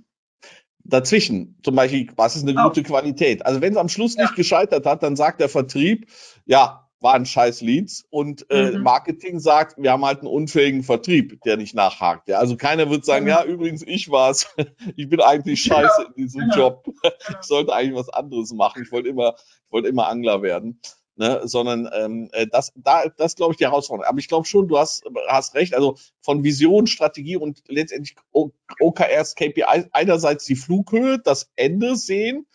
[0.85, 3.45] dazwischen, zum Beispiel, was ist eine gute Qualität?
[3.45, 4.23] Also wenn es am Schluss ja.
[4.23, 6.09] nicht gescheitert hat, dann sagt der Vertrieb,
[6.45, 8.83] ja, waren scheiß Leads und äh, mhm.
[8.83, 12.29] Marketing sagt, wir haben halt einen unfähigen Vertrieb, der nicht nachhakt.
[12.29, 13.31] Ja, also keiner wird sagen, mhm.
[13.31, 14.47] ja, übrigens, ich war's.
[14.97, 16.09] ich bin eigentlich scheiße ja.
[16.09, 16.57] in diesem ja.
[16.57, 16.87] Job.
[17.03, 18.83] ich sollte eigentlich was anderes machen.
[18.83, 20.81] Ich wollte immer, ich wollte immer Angler werden
[21.17, 24.09] ne, sondern ähm, äh, das, da, das glaube ich die Herausforderung.
[24.09, 25.75] Aber ich glaube schon, du hast, hast recht.
[25.75, 32.47] Also von Vision, Strategie und letztendlich OKRs, KPI, einerseits die Flughöhe, das Ende sehen,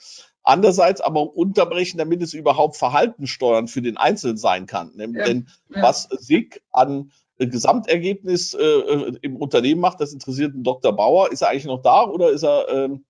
[0.44, 4.92] andererseits aber unterbrechen, damit es überhaupt Verhalten steuern für den Einzelnen sein kann.
[4.96, 5.12] Ne?
[5.14, 5.82] Ja, Denn ja.
[5.82, 10.96] was SIG an Gesamtergebnis äh, äh, im Unternehmen macht, das interessiert den Dr.
[10.96, 11.32] Bauer.
[11.32, 13.06] Ist er eigentlich noch da oder ist er ähm,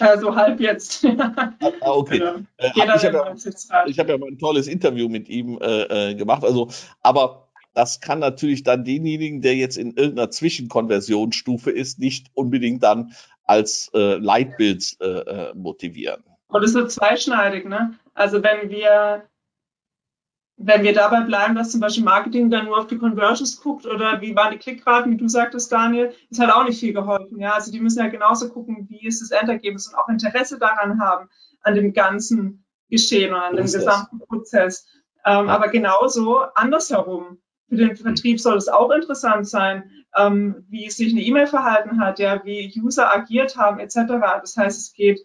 [0.00, 1.04] also halb jetzt.
[1.18, 2.18] ah, okay.
[2.18, 2.34] Genau.
[2.58, 6.44] Äh, ich habe ja, hab ja mal ein tolles Interview mit ihm äh, äh, gemacht.
[6.44, 6.70] Also,
[7.02, 13.12] aber das kann natürlich dann denjenigen, der jetzt in irgendeiner Zwischenkonversionsstufe ist, nicht unbedingt dann
[13.44, 16.22] als äh, Leitbild äh, äh motivieren.
[16.48, 17.94] Und es wird zweischneidig, ne?
[18.14, 19.24] Also wenn wir
[20.56, 24.20] wenn wir dabei bleiben, dass zum Beispiel Marketing dann nur auf die Conversions guckt oder
[24.20, 27.40] wie waren die Klickraten, wie du sagtest, Daniel, ist halt auch nicht viel geholfen.
[27.40, 31.00] Ja, also die müssen ja genauso gucken, wie ist das Endergebnis und auch Interesse daran
[31.00, 31.28] haben,
[31.60, 34.86] an dem ganzen Geschehen und an dem gesamten Prozess.
[35.24, 37.38] Ähm, aber genauso andersherum.
[37.68, 42.18] Für den Vertrieb soll es auch interessant sein, ähm, wie sich eine E-Mail verhalten hat,
[42.18, 43.96] ja, wie User agiert haben, etc.
[44.40, 45.20] Das heißt, es geht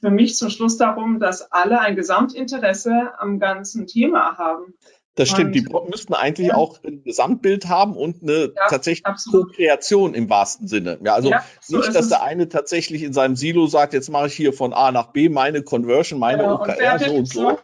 [0.00, 4.74] für mich zum Schluss darum, dass alle ein Gesamtinteresse am ganzen Thema haben.
[5.16, 6.54] Das stimmt, und, die müssten eigentlich ja.
[6.54, 10.98] auch ein Gesamtbild haben und eine ja, tatsächlich Co-Kreation im wahrsten Sinne.
[11.04, 14.28] Ja, also ja, so nicht, dass der eine tatsächlich in seinem Silo sagt, jetzt mache
[14.28, 17.58] ich hier von A nach B meine Conversion, meine ja, OKR, so und so.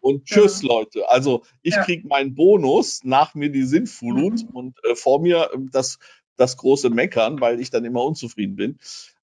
[0.00, 1.08] Und tschüss, Leute.
[1.08, 4.48] Also ich kriege meinen Bonus, nach mir die Sintflut mhm.
[4.52, 5.98] und äh, vor mir äh, das,
[6.36, 8.78] das große Meckern, weil ich dann immer unzufrieden bin.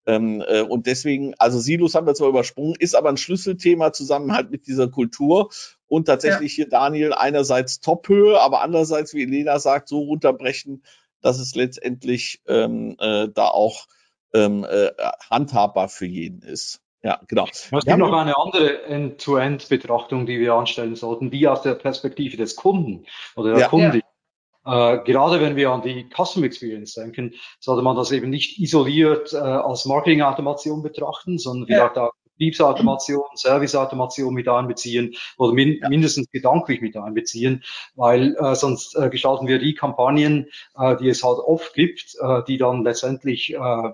[0.05, 4.33] Ähm, äh, und deswegen, also Silos haben wir zwar übersprungen, ist aber ein Schlüsselthema zusammen
[4.33, 5.49] halt mit dieser Kultur.
[5.87, 6.63] Und tatsächlich ja.
[6.63, 10.83] hier Daniel einerseits Tophöhe, aber andererseits, wie Elena sagt, so runterbrechen,
[11.21, 13.87] dass es letztendlich ähm, äh, da auch
[14.33, 14.91] ähm, äh,
[15.29, 16.81] handhabbar für jeden ist.
[17.01, 17.47] Ja, genau.
[17.49, 22.55] Es gibt noch eine andere End-to-End-Betrachtung, die wir anstellen sollten, die aus der Perspektive des
[22.57, 24.01] Kunden oder der ja, Kundin.
[24.69, 24.93] Ja.
[24.93, 29.33] Äh, gerade wenn wir an die Custom Experience denken, sollte man das eben nicht isoliert
[29.33, 35.89] äh, als Marketing-Automation betrachten, sondern vielleicht auch Betriebsautomation, Serviceautomation mit einbeziehen oder min ja.
[35.89, 37.63] mindestens gedanklich mit einbeziehen,
[37.95, 40.47] weil äh, sonst äh, gestalten wir die Kampagnen,
[40.77, 43.89] äh, die es halt oft gibt, äh, die dann letztendlich äh,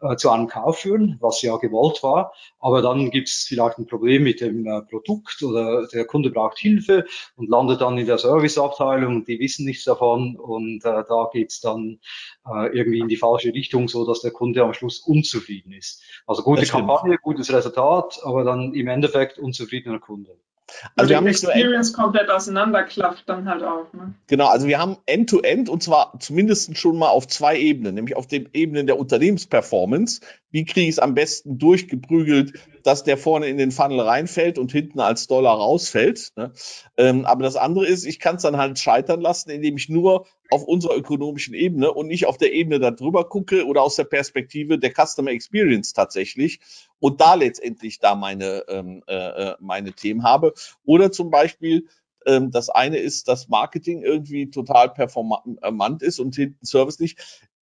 [0.00, 2.32] äh, zu einem Kauf führen, was ja gewollt war.
[2.60, 6.58] Aber dann gibt es vielleicht ein Problem mit dem äh, Produkt oder der Kunde braucht
[6.58, 11.60] Hilfe und landet dann in der Serviceabteilung, die wissen nichts davon und äh, da geht's
[11.60, 11.98] dann
[12.46, 16.02] äh, irgendwie in die falsche Richtung, so dass der Kunde am Schluss unzufrieden ist.
[16.26, 20.38] Also gute Kampagne, gutes Resultat, aber dann im Endeffekt unzufriedener Kunde.
[20.70, 23.92] Also, also wir haben nicht Experience komplett auseinanderklafft dann halt auch.
[23.92, 24.14] Ne?
[24.26, 28.16] Genau, also wir haben End-to-End -End, und zwar zumindest schon mal auf zwei Ebenen, nämlich
[28.16, 30.20] auf den Ebenen der Unternehmensperformance.
[30.50, 34.72] Wie kriege ich es am besten durchgeprügelt, dass der vorne in den Funnel reinfällt und
[34.72, 36.32] hinten als Dollar rausfällt.
[36.36, 36.52] Ne?
[36.96, 40.26] Ähm, aber das andere ist, ich kann es dann halt scheitern lassen, indem ich nur
[40.50, 44.78] auf unserer ökonomischen Ebene und nicht auf der Ebene darüber gucke oder aus der Perspektive
[44.78, 46.60] der Customer Experience tatsächlich
[47.00, 50.54] und da letztendlich da meine, ähm, äh, äh meine Themen habe.
[50.84, 51.88] Oder zum Beispiel,
[52.26, 57.18] ähm, das eine ist, dass Marketing irgendwie total performant ist und hinten Service nicht.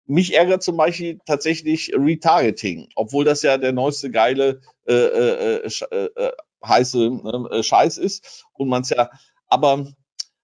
[0.05, 6.09] Mich ärgert zum Beispiel tatsächlich Retargeting, obwohl das ja der neueste geile äh, äh, äh,
[6.15, 6.31] äh
[6.65, 9.09] heiße ne, äh, Scheiß ist und man es ja,
[9.47, 9.87] aber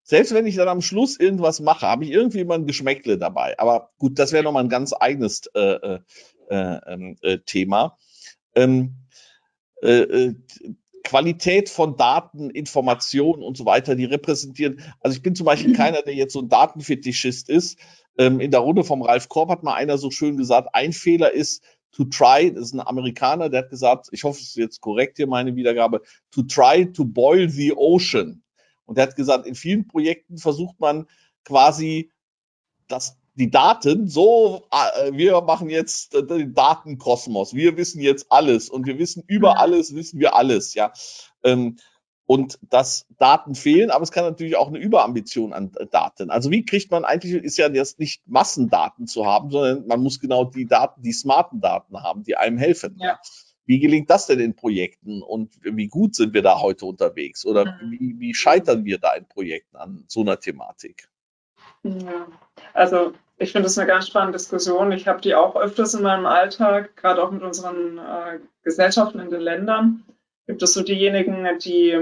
[0.04, 3.58] selbst wenn ich dann am Schluss irgendwas mache, habe ich irgendwie immer ein Geschmäckle dabei.
[3.58, 6.00] Aber gut, das wäre nochmal ein ganz eigenes äh, äh,
[6.50, 7.98] äh, ähm, äh, Thema.
[8.56, 8.96] Ähm,
[9.82, 10.36] äh, äh,
[11.04, 14.82] Qualität von Daten, Informationen und so weiter, die repräsentieren.
[15.00, 17.80] Also ich bin zum Beispiel keiner, der jetzt so ein Datenfetischist ist.
[18.18, 21.32] Ähm, in der Runde vom Ralf Korb hat mal einer so schön gesagt, ein Fehler
[21.32, 24.82] ist, to try, das ist ein Amerikaner, der hat gesagt, ich hoffe, es ist jetzt
[24.82, 28.44] korrekt hier meine Wiedergabe, to try to boil the ocean.
[28.86, 31.08] Und er hat gesagt, in vielen Projekten versucht man
[31.44, 32.12] quasi
[32.88, 38.86] das die Daten so, äh, wir machen jetzt den Datenkosmos, wir wissen jetzt alles und
[38.86, 40.94] wir wissen über alles, wissen wir alles, ja.
[41.44, 41.78] Ähm,
[42.28, 46.32] und dass Daten fehlen, aber es kann natürlich auch eine Überambition an Daten.
[46.32, 50.20] Also wie kriegt man eigentlich, ist ja jetzt nicht Massendaten zu haben, sondern man muss
[50.20, 52.98] genau die Daten, die smarten Daten haben, die einem helfen.
[53.00, 53.20] Ja.
[53.68, 57.66] Wie gelingt das denn in Projekten und wie gut sind wir da heute unterwegs oder
[57.66, 57.92] mhm.
[57.92, 61.10] wie, wie scheitern wir da in Projekten an so einer Thematik?
[61.86, 62.28] Ja,
[62.74, 64.92] also ich finde das eine ganz spannende Diskussion.
[64.92, 69.30] Ich habe die auch öfters in meinem Alltag, gerade auch mit unseren äh, Gesellschaften in
[69.30, 70.04] den Ländern.
[70.48, 71.94] Gibt es so diejenigen, die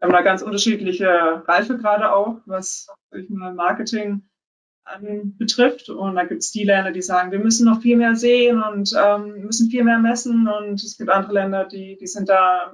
[0.00, 4.22] haben da ganz unterschiedliche Reifegrade auch, was ich mal Marketing
[5.38, 5.88] betrifft.
[5.90, 8.92] Und da gibt es die Länder, die sagen, wir müssen noch viel mehr sehen und
[8.98, 10.48] ähm, müssen viel mehr messen.
[10.48, 12.72] Und es gibt andere Länder, die, die sind da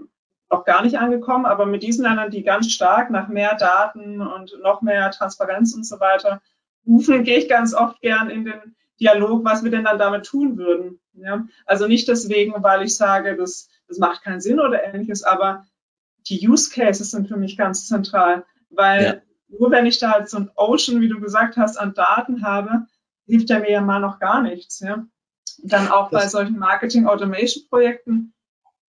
[0.50, 1.46] noch gar nicht angekommen.
[1.46, 5.84] Aber mit diesen Ländern, die ganz stark nach mehr Daten und noch mehr Transparenz und
[5.84, 6.40] so weiter
[6.86, 10.56] rufen, gehe ich ganz oft gern in den Dialog, was wir denn dann damit tun
[10.56, 11.00] würden.
[11.14, 11.46] Ja?
[11.64, 15.66] Also nicht deswegen, weil ich sage, das, das macht keinen Sinn oder ähnliches, aber
[16.28, 19.14] die Use Cases sind für mich ganz zentral, weil ja.
[19.58, 22.86] nur wenn ich da halt so ein Ocean, wie du gesagt hast, an Daten habe,
[23.26, 24.80] hilft der mir ja mal noch gar nichts.
[24.80, 25.04] Ja?
[25.62, 28.32] Dann auch das bei solchen Marketing Automation Projekten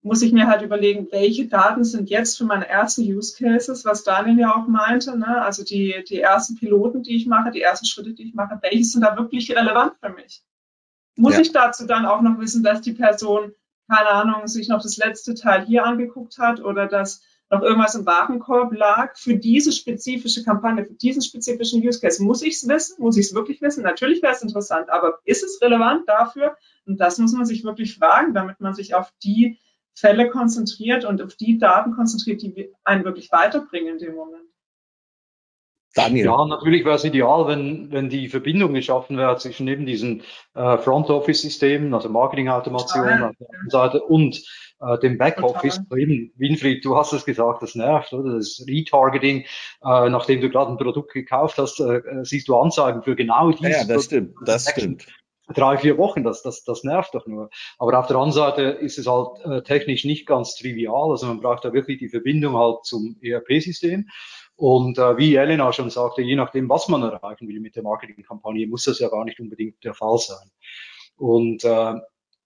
[0.08, 4.04] muss ich mir halt überlegen, welche Daten sind jetzt für meine ersten Use Cases, was
[4.04, 5.42] Daniel ja auch meinte, ne?
[5.42, 8.86] also die, die ersten Piloten, die ich mache, die ersten Schritte, die ich mache, welche
[8.86, 10.42] sind da wirklich relevant für mich?
[11.18, 11.42] Muss ja.
[11.42, 13.54] ich dazu dann auch noch wissen, dass die Person,
[13.90, 18.06] keine Ahnung, sich noch das letzte Teil hier angeguckt hat oder dass noch irgendwas im
[18.06, 22.24] Warenkorb lag für diese spezifische Kampagne, für diesen spezifischen Use Case.
[22.24, 23.02] Muss ich es wissen?
[23.02, 23.84] Muss ich es wirklich wissen?
[23.84, 26.58] Natürlich wäre es interessant, aber ist es relevant dafür?
[26.86, 29.60] Und das muss man sich wirklich fragen, damit man sich auf die
[29.98, 34.44] Fälle konzentriert und auf die Daten konzentriert, die einen wirklich weiterbringen in dem Moment.
[35.96, 36.26] Daniel.
[36.26, 40.22] Ja, natürlich wäre es ideal, wenn, wenn die Verbindung geschaffen wäre zwischen eben diesen
[40.54, 44.44] äh, Front-Office-Systemen, also Marketing-Automation ah, auf der einen Seite und
[44.80, 45.82] äh, dem Backoffice.
[45.96, 48.36] Eben, Winfried, du hast es gesagt, das nervt, oder?
[48.36, 49.46] Das Retargeting,
[49.84, 53.88] äh, nachdem du gerade ein Produkt gekauft hast, äh, siehst du Anzeigen für genau dieses.
[53.88, 55.08] Ja, das stimmt, das stimmt
[55.54, 57.50] drei, vier Wochen, das, das, das nervt doch nur.
[57.78, 61.12] Aber auf der anderen Seite ist es halt äh, technisch nicht ganz trivial.
[61.12, 64.08] Also man braucht da wirklich die Verbindung halt zum ERP-System.
[64.56, 68.68] Und äh, wie Elena schon sagte, je nachdem, was man erreichen will mit der Marketingkampagne,
[68.68, 70.50] muss das ja gar nicht unbedingt der Fall sein.
[71.16, 71.94] Und äh,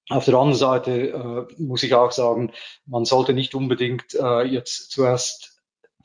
[0.10, 2.52] auf der anderen Seite äh, muss ich auch sagen,
[2.86, 5.51] man sollte nicht unbedingt äh, jetzt zuerst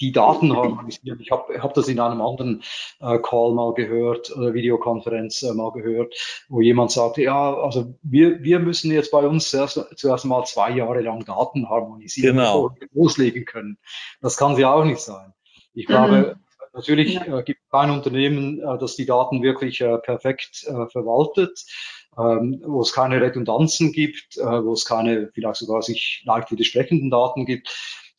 [0.00, 1.20] die Daten harmonisieren.
[1.20, 2.62] Ich habe hab das in einem anderen
[3.00, 6.14] äh, Call mal gehört, oder Videokonferenz äh, mal gehört,
[6.48, 10.70] wo jemand sagte, ja, also wir, wir müssen jetzt bei uns zuerst, zuerst mal zwei
[10.70, 12.68] Jahre lang Daten harmonisieren, genau.
[12.68, 13.78] bevor wir loslegen können.
[14.20, 15.32] Das kann ja auch nicht sein.
[15.74, 16.66] Ich glaube, mhm.
[16.74, 17.38] natürlich ja.
[17.38, 21.64] äh, gibt es kein Unternehmen, äh, das die Daten wirklich äh, perfekt äh, verwaltet
[22.18, 27.10] ähm, wo es keine Redundanzen gibt, äh, wo es keine vielleicht sogar sich leicht widersprechenden
[27.10, 27.68] Daten gibt.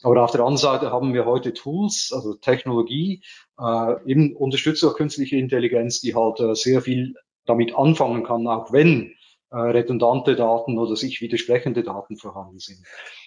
[0.04, 3.24] Aber auf der anderen Seite haben wir heute Tools, also Technologie,
[3.60, 9.14] äh, eben Unterstützer künstliche Intelligenz, die halt äh, sehr viel damit anfangen kann, auch wenn
[9.52, 12.78] redundante Daten oder sich widersprechende Daten vorhanden sind.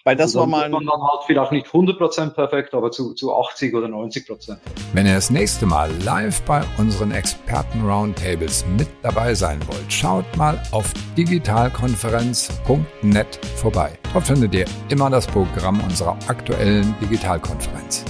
[0.05, 3.35] Weil das also war mal man dann halt vielleicht nicht 100% perfekt, aber zu, zu
[3.35, 4.59] 80 oder 90%.
[4.93, 10.25] Wenn ihr das nächste Mal live bei unseren Experten Roundtables mit dabei sein wollt, schaut
[10.37, 13.99] mal auf digitalkonferenz.net vorbei.
[14.13, 18.05] Dort findet ihr immer das Programm unserer aktuellen Digitalkonferenz.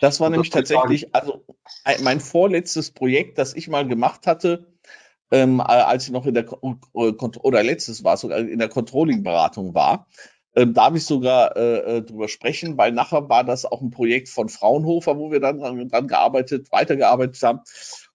[0.00, 1.44] Das war nämlich tatsächlich, also
[2.02, 4.71] mein vorletztes Projekt, das ich mal gemacht hatte,
[5.32, 10.06] ähm, als ich noch in der oder letztes war sogar in der Controlling-Beratung war.
[10.54, 14.28] Ähm, darf ich sogar äh, äh, drüber sprechen, weil nachher war das auch ein Projekt
[14.28, 17.60] von Fraunhofer, wo wir dann dran, gearbeitet, weitergearbeitet haben.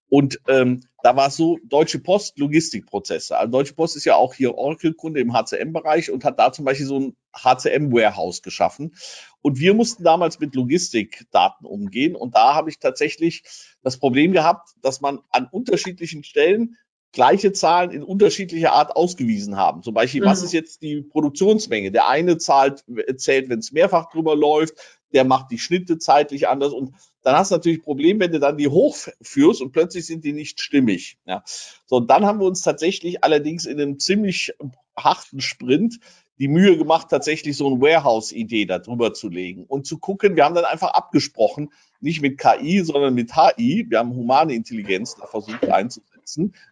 [0.10, 3.36] Und ähm, da war es so, Deutsche Post Logistikprozesse.
[3.36, 6.86] Also Deutsche Post ist ja auch hier Oracle-Kunde im HCM-Bereich und hat da zum Beispiel
[6.86, 8.96] so ein HCM-Warehouse geschaffen.
[9.42, 12.16] Und wir mussten damals mit Logistikdaten umgehen.
[12.16, 13.44] Und da habe ich tatsächlich
[13.82, 16.78] das Problem gehabt, dass man an unterschiedlichen Stellen
[17.14, 19.82] gleiche Zahlen in unterschiedlicher Art ausgewiesen haben.
[19.82, 20.26] Zum Beispiel, mhm.
[20.26, 21.92] was ist jetzt die Produktionsmenge?
[21.92, 22.84] Der eine zahlt,
[23.18, 24.76] zählt, wenn es mehrfach drüber läuft,
[25.14, 28.40] der macht die Schnitte zeitlich anders und dann hast du natürlich ein Problem, wenn du
[28.40, 31.18] dann die hochführst und plötzlich sind die nicht stimmig.
[31.26, 31.44] Ja.
[31.86, 34.54] So, und dann haben wir uns tatsächlich allerdings in einem ziemlich
[34.98, 36.00] harten Sprint
[36.40, 40.36] die Mühe gemacht, tatsächlich so eine Warehouse-Idee darüber zu legen und zu gucken.
[40.36, 43.88] Wir haben dann einfach abgesprochen, nicht mit KI, sondern mit HI.
[43.90, 46.17] Wir haben humane Intelligenz da versucht einzusetzen.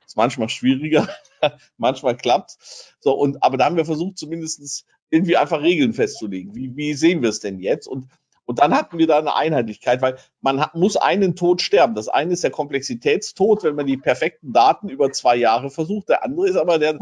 [0.05, 1.07] Ist manchmal schwieriger,
[1.77, 2.57] manchmal klappt.
[2.99, 6.55] So und aber da haben wir versucht, zumindest irgendwie einfach Regeln festzulegen.
[6.55, 7.87] Wie, wie sehen wir es denn jetzt?
[7.87, 8.07] Und
[8.47, 11.95] und dann hatten wir da eine Einheitlichkeit, weil man hat, muss einen Tod sterben.
[11.95, 16.09] Das eine ist der Komplexitätstod, wenn man die perfekten Daten über zwei Jahre versucht.
[16.09, 16.99] Der andere ist aber der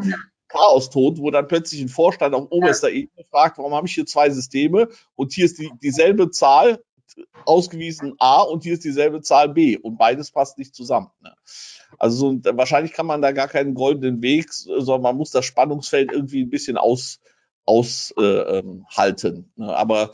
[0.47, 4.29] Chaos-Tod, wo dann plötzlich ein Vorstand auf oberster Ebene fragt, warum habe ich hier zwei
[4.29, 6.81] Systeme und hier ist die, dieselbe Zahl
[7.45, 11.09] ausgewiesen A und hier ist dieselbe Zahl B und beides passt nicht zusammen.
[11.21, 11.33] Ne?
[12.03, 16.11] Also so, wahrscheinlich kann man da gar keinen goldenen Weg, sondern man muss das Spannungsfeld
[16.11, 17.21] irgendwie ein bisschen aus
[17.63, 18.17] aushalten.
[18.17, 19.73] Äh, ähm, ne?
[19.73, 20.11] Aber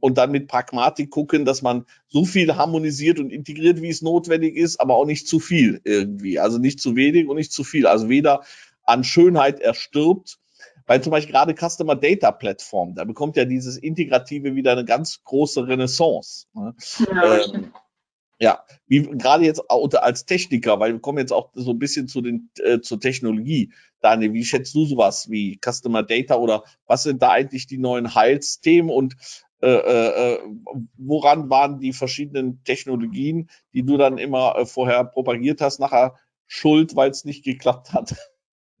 [0.00, 4.56] und dann mit Pragmatik gucken, dass man so viel harmonisiert und integriert, wie es notwendig
[4.56, 6.40] ist, aber auch nicht zu viel irgendwie.
[6.40, 7.86] Also nicht zu wenig und nicht zu viel.
[7.86, 8.42] Also weder
[8.82, 10.40] an Schönheit erstirbt,
[10.88, 15.22] weil zum Beispiel gerade Customer Data Plattform, da bekommt ja dieses Integrative wieder eine ganz
[15.22, 16.46] große Renaissance.
[16.52, 16.74] Ne?
[17.06, 17.72] Ja, ähm,
[18.40, 22.20] ja, wie gerade jetzt als Techniker, weil wir kommen jetzt auch so ein bisschen zu
[22.20, 23.72] den äh, zur Technologie.
[24.00, 28.14] Daniel, wie schätzt du sowas wie Customer Data oder was sind da eigentlich die neuen
[28.14, 29.16] Heilsthemen und
[29.60, 30.38] äh, äh, äh,
[30.96, 36.14] woran waren die verschiedenen Technologien, die du dann immer äh, vorher propagiert hast, nachher
[36.46, 38.14] schuld, weil es nicht geklappt hat?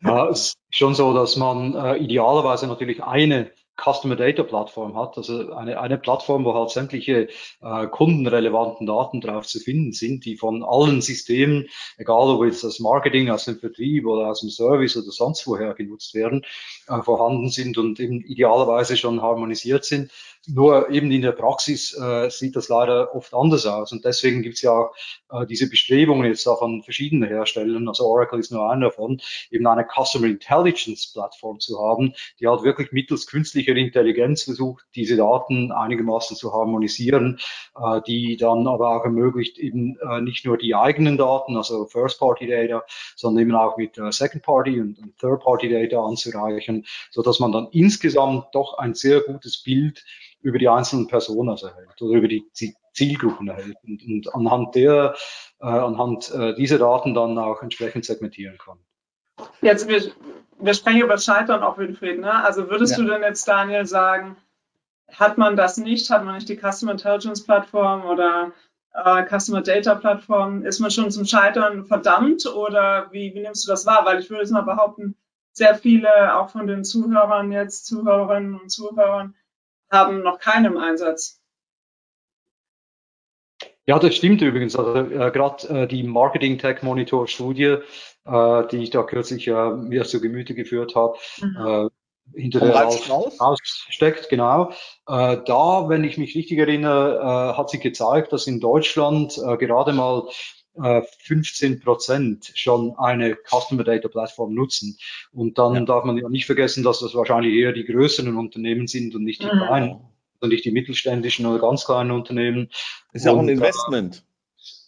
[0.00, 3.50] ja, es ist schon so, dass man äh, idealerweise natürlich eine
[3.82, 7.28] Customer Data Plattform hat, also eine, eine Plattform, wo halt sämtliche
[7.62, 12.80] äh, kundenrelevanten Daten drauf zu finden sind, die von allen Systemen, egal ob jetzt das
[12.80, 16.42] Marketing aus dem Vertrieb oder aus dem Service oder sonst woher genutzt werden,
[16.88, 20.10] äh, vorhanden sind und eben idealerweise schon harmonisiert sind.
[20.46, 23.92] Nur eben in der Praxis äh, sieht das leider oft anders aus.
[23.92, 24.88] Und deswegen gibt es ja
[25.30, 29.66] äh, diese Bestrebungen jetzt auch von verschiedenen Herstellern, also Oracle ist nur einer davon, eben
[29.66, 35.72] eine Customer Intelligence Plattform zu haben, die halt wirklich mittels künstlicher Intelligenz versucht, diese Daten
[35.72, 37.38] einigermaßen zu harmonisieren,
[37.76, 42.82] äh, die dann aber auch ermöglicht, eben äh, nicht nur die eigenen Daten, also First-Party-Data,
[43.14, 48.46] sondern eben auch mit äh, Second-Party und, und Third-Party-Data anzureichen, so dass man dann insgesamt
[48.54, 50.02] doch ein sehr gutes Bild
[50.42, 52.44] über die einzelnen Personen erhält oder über die
[52.92, 55.14] Zielgruppen erhält und, und anhand der,
[55.60, 58.78] äh, anhand äh, dieser Daten dann auch entsprechend segmentieren kann.
[59.62, 60.02] Jetzt, wir,
[60.58, 62.44] wir sprechen über Scheitern auch, Winfried, ne?
[62.44, 63.04] Also würdest ja.
[63.04, 64.36] du denn jetzt, Daniel, sagen,
[65.12, 68.52] hat man das nicht, hat man nicht die Customer Intelligence Plattform oder
[68.92, 73.70] äh, Customer Data Plattform, ist man schon zum Scheitern verdammt oder wie, wie nimmst du
[73.70, 74.04] das wahr?
[74.04, 75.16] Weil ich würde jetzt mal behaupten,
[75.52, 79.34] sehr viele, auch von den Zuhörern jetzt, Zuhörerinnen und Zuhörern,
[79.90, 81.40] haben noch keine im Einsatz.
[83.86, 84.76] Ja, das stimmt übrigens.
[84.76, 87.78] Also äh, gerade äh, die Marketing Tech Monitor Studie,
[88.24, 91.66] äh, die ich da kürzlich äh, mir zu Gemüte geführt habe, mhm.
[91.66, 94.70] äh, hinter der raussteckt, genau.
[95.08, 99.56] Äh, da, wenn ich mich richtig erinnere, äh, hat sich gezeigt, dass in Deutschland äh,
[99.56, 100.28] gerade mal
[100.74, 104.96] 15 äh, Prozent schon eine Customer Data Plattform nutzen.
[105.32, 105.80] Und dann ja.
[105.82, 109.42] darf man ja nicht vergessen, dass das wahrscheinlich eher die größeren Unternehmen sind und nicht
[109.42, 109.66] die mhm.
[109.66, 110.00] kleinen,
[110.40, 112.70] und nicht die mittelständischen oder ganz kleinen Unternehmen.
[113.12, 114.24] Ist ja auch ein Investment.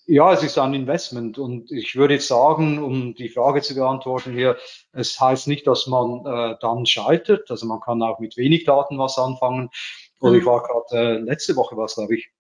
[0.07, 4.33] Ja, es ist ein Investment und ich würde jetzt sagen, um die Frage zu beantworten
[4.33, 4.57] hier,
[4.93, 7.51] es heißt nicht, dass man äh, dann scheitert.
[7.51, 9.71] Also man kann auch mit wenig Daten was anfangen.
[10.21, 10.39] Oder mhm.
[10.39, 12.31] ich war gerade äh, letzte Woche was, glaube ich,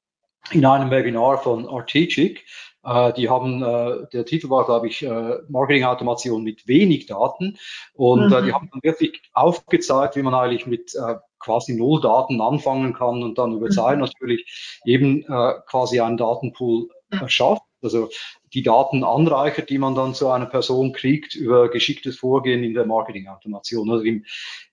[0.50, 2.44] in einem Webinar von Artegic.
[2.84, 7.58] Äh, die haben, äh, der Titel war, glaube ich, äh, Marketing-Automation mit wenig Daten.
[7.94, 8.32] Und mhm.
[8.32, 8.54] äh, die mhm.
[8.54, 13.38] haben dann wirklich aufgezeigt, wie man eigentlich mit äh, quasi null Daten anfangen kann und
[13.38, 14.04] dann über Zeit mhm.
[14.04, 16.88] natürlich eben äh, quasi einen Datenpool
[17.26, 18.08] schafft, also
[18.54, 22.86] die Daten anreichert, die man dann zu einer Person kriegt über geschicktes Vorgehen in der
[22.86, 24.24] Marketing-Automation oder im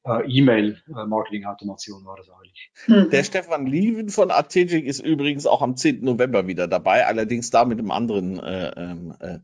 [0.05, 2.71] äh, E-Mail-Marketing-Automation war das eigentlich.
[2.87, 3.09] Mhm.
[3.09, 6.03] Der Stefan Lieven von Artegic ist übrigens auch am 10.
[6.03, 9.39] November wieder dabei, allerdings da mit einem anderen äh, ähm, äh,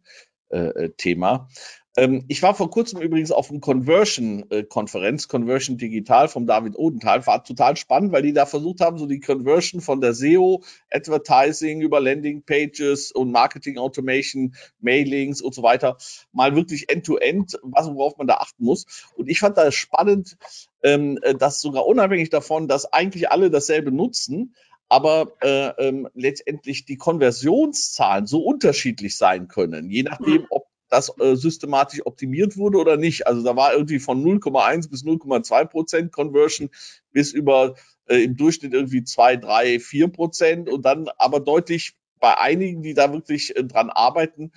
[0.49, 1.49] äh, Thema.
[1.97, 7.25] Ähm, ich war vor kurzem übrigens auf einer Conversion-Konferenz, Conversion Digital vom David Odenthal.
[7.25, 11.81] War total spannend, weil die da versucht haben, so die Conversion von der SEO, Advertising
[11.81, 15.97] über Landing Pages und Marketing Automation, Mailings und so weiter,
[16.33, 18.85] mal wirklich end-to-end, -end, was, worauf man da achten muss.
[19.15, 20.37] Und ich fand das spannend,
[20.83, 24.53] ähm, dass sogar unabhängig davon, dass eigentlich alle dasselbe nutzen,
[24.89, 31.35] aber äh, ähm, letztendlich die Konversionszahlen so unterschiedlich sein können, je nachdem, ob das äh,
[31.35, 33.27] systematisch optimiert wurde oder nicht.
[33.27, 36.69] Also da war irgendwie von 0,1 bis 0,2 Prozent Conversion
[37.11, 37.75] bis über
[38.07, 42.93] äh, im Durchschnitt irgendwie 2, 3, 4 Prozent und dann aber deutlich bei einigen, die
[42.93, 44.51] da wirklich äh, dran arbeiten,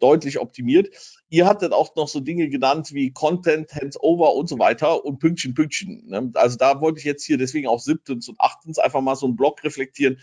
[0.00, 0.88] deutlich optimiert.
[1.28, 5.54] Ihr hattet auch noch so Dinge genannt wie Content, Hands-over und so weiter und Pünktchen,
[5.54, 6.08] Pünktchen.
[6.08, 6.30] Ne?
[6.34, 9.36] Also da wollte ich jetzt hier deswegen auch siebtens und achtens einfach mal so einen
[9.36, 10.18] Block reflektieren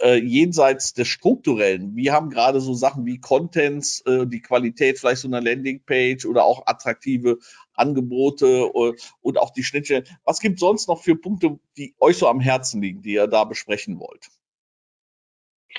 [0.00, 1.96] äh, jenseits des Strukturellen.
[1.96, 6.44] Wir haben gerade so Sachen wie Contents, äh, die Qualität vielleicht so einer Landingpage oder
[6.44, 7.38] auch attraktive
[7.74, 10.04] Angebote äh, und auch die Schnittstellen.
[10.24, 13.44] Was gibt sonst noch für Punkte, die euch so am Herzen liegen, die ihr da
[13.44, 14.28] besprechen wollt?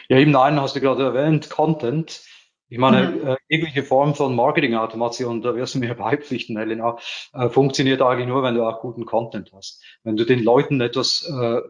[0.09, 2.21] Ja, eben einen hast du gerade erwähnt, Content.
[2.69, 3.27] Ich meine, mhm.
[3.27, 6.97] äh, jegliche Form von Marketing-Automation, da wirst du mir beipflichten, Helena,
[7.33, 9.81] äh, funktioniert eigentlich nur, wenn du auch guten Content hast.
[10.03, 11.61] Wenn du den Leuten etwas äh,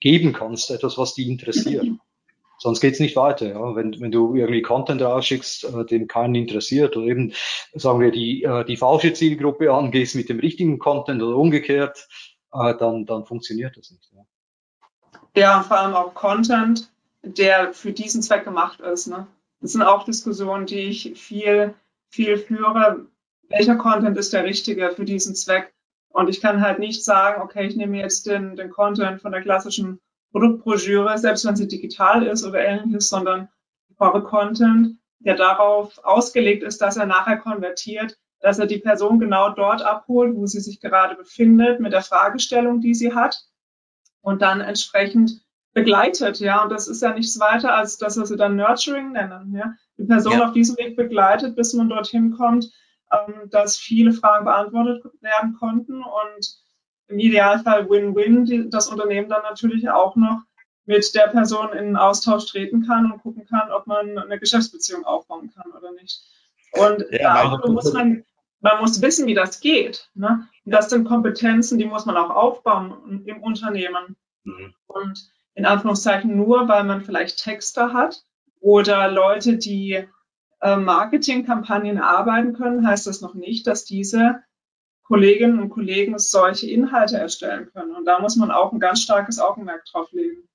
[0.00, 1.86] geben kannst, etwas, was die interessiert.
[2.58, 3.48] Sonst geht's nicht weiter.
[3.48, 3.74] Ja?
[3.74, 7.32] Wenn, wenn du irgendwie Content rausschickst, äh, den keinen interessiert oder eben,
[7.74, 12.08] sagen wir, die, äh, die falsche Zielgruppe angehst mit dem richtigen Content oder umgekehrt,
[12.52, 14.10] äh, dann, dann funktioniert das nicht.
[14.12, 15.40] Ja.
[15.40, 16.88] ja, vor allem auch Content,
[17.22, 19.06] der für diesen Zweck gemacht ist.
[19.06, 19.26] Ne?
[19.62, 21.74] Das sind auch Diskussionen, die ich viel,
[22.10, 23.06] viel führe.
[23.48, 25.72] Welcher Content ist der richtige für diesen Zweck?
[26.08, 29.40] Und ich kann halt nicht sagen, okay, ich nehme jetzt den, den Content von der
[29.40, 30.00] klassischen
[30.32, 33.48] Produktbroschüre, selbst wenn sie digital ist oder ähnliches, sondern
[33.88, 39.20] ich brauche Content, der darauf ausgelegt ist, dass er nachher konvertiert, dass er die Person
[39.20, 43.46] genau dort abholt, wo sie sich gerade befindet, mit der Fragestellung, die sie hat
[44.22, 46.62] und dann entsprechend begleitet, ja.
[46.62, 49.74] Und das ist ja nichts weiter, als das, was sie dann Nurturing nennen, ja.
[49.98, 50.46] Die Person ja.
[50.46, 52.70] auf diesem Weg begleitet, bis man dorthin kommt,
[53.12, 56.62] ähm, dass viele Fragen beantwortet werden konnten und
[57.08, 60.42] im Idealfall Win-Win, das Unternehmen dann natürlich auch noch
[60.84, 65.52] mit der Person in Austausch treten kann und gucken kann, ob man eine Geschäftsbeziehung aufbauen
[65.54, 66.22] kann oder nicht.
[66.72, 68.24] Und ja, da muss man,
[68.60, 70.10] man muss wissen, wie das geht.
[70.14, 70.48] Ne?
[70.64, 74.16] Und das sind Kompetenzen, die muss man auch aufbauen im Unternehmen.
[74.44, 74.74] Mhm.
[74.86, 78.22] Und in Anführungszeichen nur, weil man vielleicht Texter hat
[78.60, 80.06] oder Leute, die
[80.60, 84.42] äh, Marketingkampagnen erarbeiten können, heißt das noch nicht, dass diese
[85.02, 87.94] Kolleginnen und Kollegen solche Inhalte erstellen können.
[87.94, 90.48] Und da muss man auch ein ganz starkes Augenmerk drauf legen.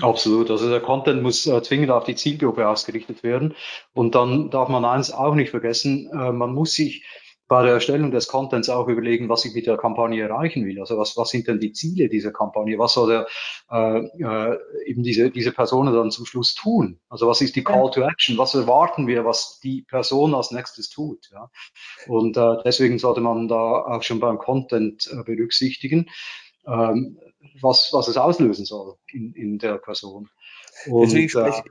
[0.00, 0.50] Absolut.
[0.50, 3.54] Also der Content muss äh, zwingend auf die Zielgruppe ausgerichtet werden.
[3.92, 7.04] Und dann darf man eins auch nicht vergessen, äh, man muss sich
[7.50, 10.78] bei der Erstellung des Contents auch überlegen, was ich mit der Kampagne erreichen will.
[10.78, 12.78] Also was, was sind denn die Ziele dieser Kampagne?
[12.78, 13.26] Was soll der,
[13.72, 17.00] äh, äh, eben diese, diese Personen dann zum Schluss tun?
[17.08, 18.38] Also was ist die Call to Action?
[18.38, 21.28] Was erwarten wir, was die Person als nächstes tut?
[21.32, 21.50] Ja?
[22.06, 26.08] Und äh, deswegen sollte man da auch schon beim Content äh, berücksichtigen,
[26.68, 27.18] ähm,
[27.60, 30.28] was, was es auslösen soll in, in der Person.
[30.86, 31.64] Und, deswegen spreche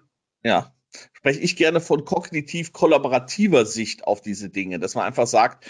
[0.44, 0.74] äh, ja
[1.14, 5.66] spreche ich gerne von kognitiv kollaborativer Sicht auf diese Dinge, dass man einfach sagt,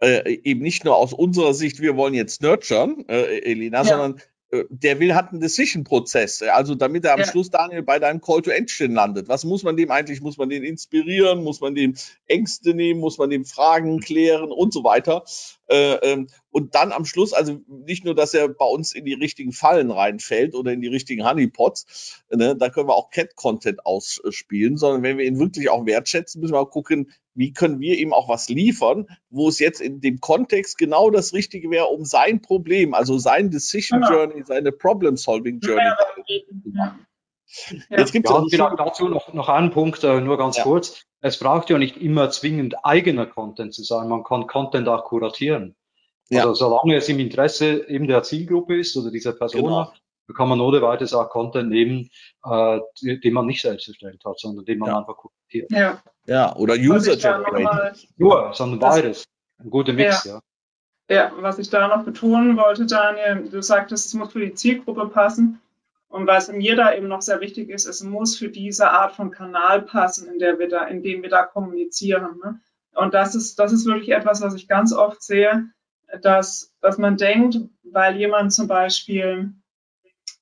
[0.00, 3.84] äh, eben nicht nur aus unserer Sicht, wir wollen jetzt nurturen, äh, Elena, ja.
[3.84, 7.26] sondern äh, der will hat einen Decision-Prozess, also damit er am ja.
[7.26, 9.28] Schluss, Daniel, bei deinem Call to Action landet.
[9.28, 10.20] Was muss man dem eigentlich?
[10.20, 11.42] Muss man den inspirieren?
[11.44, 11.94] Muss man dem
[12.26, 13.00] Ängste nehmen?
[13.00, 15.24] Muss man dem Fragen klären und so weiter?
[15.70, 19.14] Äh, ähm, und dann am Schluss, also nicht nur, dass er bei uns in die
[19.14, 24.76] richtigen Fallen reinfällt oder in die richtigen Honeypots, ne, da können wir auch Cat-Content ausspielen,
[24.76, 28.12] sondern wenn wir ihn wirklich auch wertschätzen, müssen wir auch gucken, wie können wir ihm
[28.12, 32.42] auch was liefern, wo es jetzt in dem Kontext genau das Richtige wäre, um sein
[32.42, 34.12] Problem, also sein Decision genau.
[34.12, 35.84] Journey, seine Problem-Solving Journey.
[36.26, 36.36] Ja,
[36.74, 36.98] ja.
[37.90, 40.64] Jetzt gibt es ja, vielleicht dazu noch, noch einen Punkt, äh, nur ganz ja.
[40.64, 41.06] kurz.
[41.20, 44.08] Es braucht ja nicht immer zwingend eigener Content zu sein.
[44.08, 45.76] Man kann Content auch kuratieren.
[46.30, 46.42] Ja.
[46.42, 49.92] Also solange es im Interesse eben der Zielgruppe ist oder dieser Person, genau.
[50.36, 52.08] kann man ohne weiteres auch Content nehmen,
[52.44, 54.98] äh, den man nicht selbst erstellt hat, sondern den man ja.
[54.98, 55.70] einfach kuratiert.
[55.72, 58.08] Ja, ja oder User-Generated.
[58.16, 59.24] Nur, sondern beides.
[59.58, 60.34] Ein guter Mix, ja.
[60.34, 60.40] ja.
[61.10, 65.08] Ja, was ich da noch betonen wollte, Daniel, du sagtest, es muss für die Zielgruppe
[65.08, 65.60] passen.
[66.10, 69.30] Und was mir da eben noch sehr wichtig ist, es muss für diese Art von
[69.30, 72.40] Kanal passen, in der wir da, in dem wir da kommunizieren.
[72.42, 72.60] Ne?
[72.94, 75.70] Und das ist, das ist wirklich etwas, was ich ganz oft sehe,
[76.20, 79.52] dass, dass man denkt, weil jemand zum Beispiel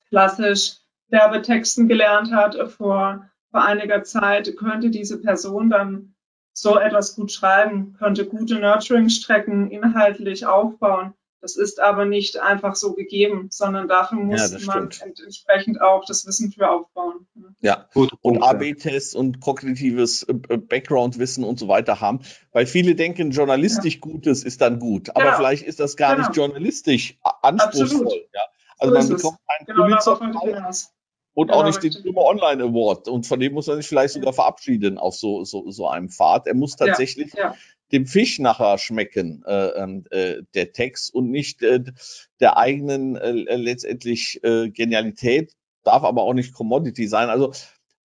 [0.09, 0.77] klassisch
[1.09, 6.15] Werbetexten gelernt hat vor, vor einiger Zeit, könnte diese Person dann
[6.51, 11.13] so etwas gut schreiben, könnte gute Nurturing-Strecken inhaltlich aufbauen.
[11.41, 15.21] Das ist aber nicht einfach so gegeben, sondern dafür muss ja, man stimmt.
[15.21, 17.27] entsprechend auch das Wissen für aufbauen.
[17.61, 18.11] Ja, gut.
[18.21, 22.19] Und AB-Tests und kognitives äh, äh, Background-Wissen und so weiter haben,
[22.51, 23.99] weil viele denken, journalistisch ja.
[24.01, 25.37] Gutes ist dann gut, aber genau.
[25.37, 26.27] vielleicht ist das gar genau.
[26.27, 28.27] nicht journalistisch anspruchsvoll.
[28.33, 28.41] Ja?
[28.79, 32.03] Also so man bekommt einen genau, Pulitzer und genau, auch nicht richtig.
[32.03, 33.07] den Dumme Online Award.
[33.07, 36.47] Und von dem muss man sich vielleicht sogar verabschieden auf so, so, so einem Pfad.
[36.47, 37.55] Er muss tatsächlich ja, ja
[37.91, 41.83] dem Fisch nachher schmecken, äh, ähm, äh, der Text und nicht äh,
[42.39, 47.29] der eigenen äh, letztendlich äh, Genialität, darf aber auch nicht Commodity sein.
[47.29, 47.51] Also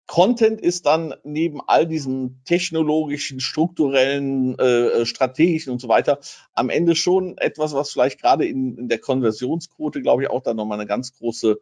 [0.07, 6.19] Content ist dann neben all diesen technologischen, strukturellen, äh, äh, strategischen und so weiter
[6.55, 10.57] am Ende schon etwas, was vielleicht gerade in, in der Konversionsquote, glaube ich, auch dann
[10.57, 11.61] nochmal eine ganz große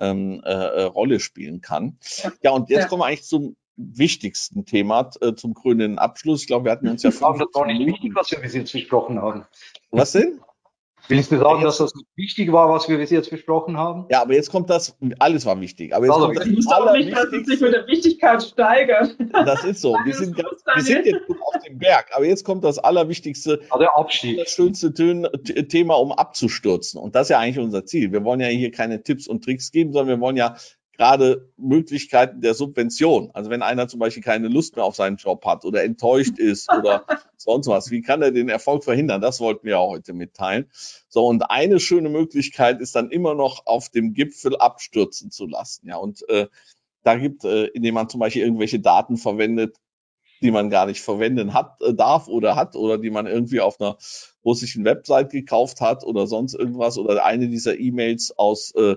[0.00, 1.98] ähm, äh, äh, Rolle spielen kann.
[2.22, 2.88] Ja, ja und jetzt ja.
[2.88, 6.42] kommen wir eigentlich zum wichtigsten Thema äh, zum grünen Abschluss.
[6.42, 7.10] Ich glaube, wir hatten uns ja.
[7.10, 9.44] Das war nicht wichtig, was wir bis jetzt besprochen haben.
[9.90, 10.40] Was denn?
[11.08, 14.06] Willst du sagen, dass das wichtig war, was wir bis jetzt besprochen haben?
[14.10, 15.94] Ja, aber jetzt kommt das, alles war wichtig.
[15.94, 19.14] Aber jetzt also, kommt das muss doch nicht, sich mit der Wichtigkeit steigert.
[19.32, 19.98] Das ist so.
[20.04, 24.38] Wir sind, ganz, wir sind jetzt auf dem Berg, aber jetzt kommt das Allerwichtigste, Abstieg.
[24.38, 26.98] das schönste Thema, um abzustürzen.
[26.98, 28.12] Und das ist ja eigentlich unser Ziel.
[28.12, 30.56] Wir wollen ja hier keine Tipps und Tricks geben, sondern wir wollen ja
[30.96, 33.30] gerade Möglichkeiten der Subvention.
[33.32, 36.72] Also wenn einer zum Beispiel keine Lust mehr auf seinen Job hat oder enttäuscht ist
[36.72, 37.04] oder
[37.36, 39.20] sonst was, wie kann er den Erfolg verhindern?
[39.20, 40.70] Das wollten wir auch heute mitteilen.
[41.08, 45.88] So, und eine schöne Möglichkeit ist dann immer noch auf dem Gipfel abstürzen zu lassen.
[45.88, 46.46] Ja, und äh,
[47.02, 49.76] da gibt, äh, indem man zum Beispiel irgendwelche Daten verwendet,
[50.42, 53.80] die man gar nicht verwenden hat, äh, darf oder hat oder die man irgendwie auf
[53.80, 53.96] einer
[54.44, 58.96] russischen Website gekauft hat oder sonst irgendwas oder eine dieser E-Mails aus äh,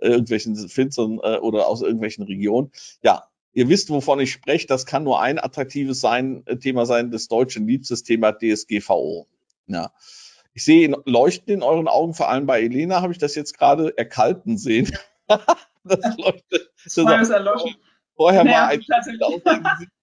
[0.00, 2.70] irgendwelchen Finstern äh, oder aus irgendwelchen Regionen.
[3.02, 4.66] Ja, ihr wisst, wovon ich spreche.
[4.66, 9.26] Das kann nur ein attraktives sein, äh, Thema sein des deutschen Liebstes Thema DSGVO.
[9.66, 9.92] Ja.
[10.54, 13.96] Ich sehe Leuchten in euren Augen, vor allem bei Elena habe ich das jetzt gerade
[13.98, 14.90] erkalten sehen.
[15.28, 16.70] das leuchtet.
[16.84, 17.76] Das das erloschen.
[18.14, 18.84] Vorher naja, war ein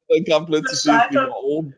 [0.08, 1.42] dann kam plötzlich DSGVO.
[1.44, 1.76] oben.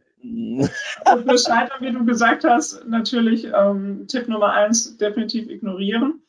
[1.05, 6.21] Für Scheitern, wie du gesagt hast, natürlich ähm, Tipp Nummer eins, definitiv ignorieren.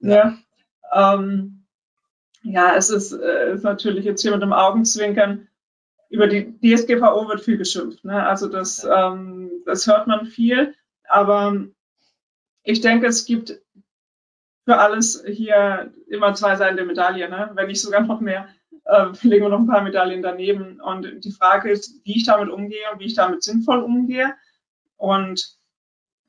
[0.00, 0.14] Ja.
[0.14, 0.38] ja.
[0.92, 1.60] Ähm,
[2.42, 5.48] ja, es ist, äh, ist natürlich jetzt hier mit dem Augenzwinkern.
[6.08, 8.04] Über die DSGVO wird viel geschimpft.
[8.04, 8.26] Ne?
[8.26, 10.74] Also das, ähm, das hört man viel.
[11.08, 11.66] Aber
[12.62, 13.60] ich denke, es gibt
[14.64, 17.50] für alles hier immer zwei Seiten der Medaille, ne?
[17.54, 18.48] wenn nicht sogar noch mehr.
[18.84, 20.80] Äh, legen wir noch ein paar Medaillen daneben.
[20.80, 24.34] Und die Frage ist, wie ich damit umgehe und wie ich damit sinnvoll umgehe.
[24.96, 25.56] Und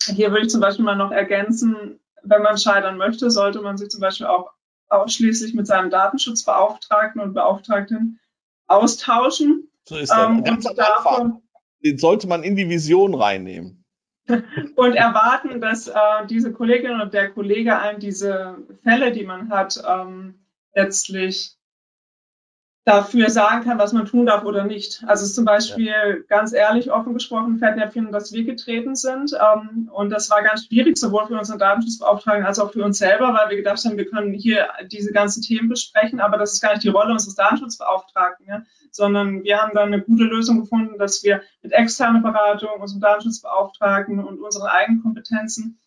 [0.03, 3.89] hier würde ich zum Beispiel mal noch ergänzen, wenn man scheitern möchte, sollte man sich
[3.89, 4.51] zum Beispiel auch
[4.89, 8.19] ausschließlich mit seinem Datenschutzbeauftragten und Beauftragten
[8.67, 9.69] austauschen.
[9.87, 10.27] So ist das.
[10.27, 11.41] Ähm, und davon,
[11.83, 13.83] Den sollte man in die Vision reinnehmen.
[14.75, 15.93] und erwarten, dass äh,
[16.29, 21.57] diese Kollegin und der Kollege einem diese Fälle, die man hat, ähm, letztlich
[22.83, 25.03] dafür sagen kann, was man tun darf oder nicht.
[25.05, 26.15] Also zum Beispiel ja.
[26.27, 29.33] ganz ehrlich, offen gesprochen, Fettnäpfchen, dass wir getreten sind.
[29.33, 33.35] Ähm, und das war ganz schwierig, sowohl für unseren Datenschutzbeauftragten als auch für uns selber,
[33.35, 36.71] weil wir gedacht haben, wir können hier diese ganzen Themen besprechen, aber das ist gar
[36.71, 38.63] nicht die Rolle unseres Datenschutzbeauftragten, ja?
[38.89, 44.23] sondern wir haben dann eine gute Lösung gefunden, dass wir mit externer Beratung, unserem Datenschutzbeauftragten
[44.23, 45.79] und unseren eigenen Kompetenzen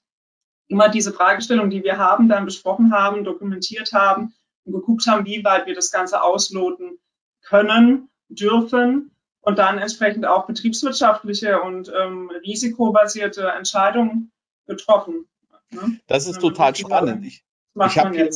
[0.68, 4.32] immer diese Fragestellung, die wir haben, dann besprochen haben, dokumentiert haben
[4.65, 6.99] und geguckt haben, wie weit wir das Ganze ausloten
[7.43, 9.11] können, dürfen
[9.41, 14.33] und dann entsprechend auch betriebswirtschaftliche und ähm, risikobasierte Entscheidungen
[14.67, 15.27] getroffen.
[15.71, 16.01] Ne?
[16.07, 17.27] Das ist total spannend.
[17.27, 17.45] Ich,
[17.87, 18.31] ich habe hier,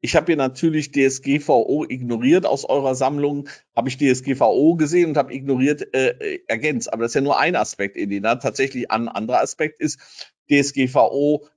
[0.00, 2.46] ich hab hier natürlich DSGVO ignoriert.
[2.46, 6.92] Aus eurer Sammlung habe ich DSGVO gesehen und habe ignoriert äh, äh, ergänzt.
[6.92, 8.36] Aber das ist ja nur ein Aspekt, Elena.
[8.36, 9.98] Tatsächlich ein anderer Aspekt ist,
[10.50, 11.48] DSGVO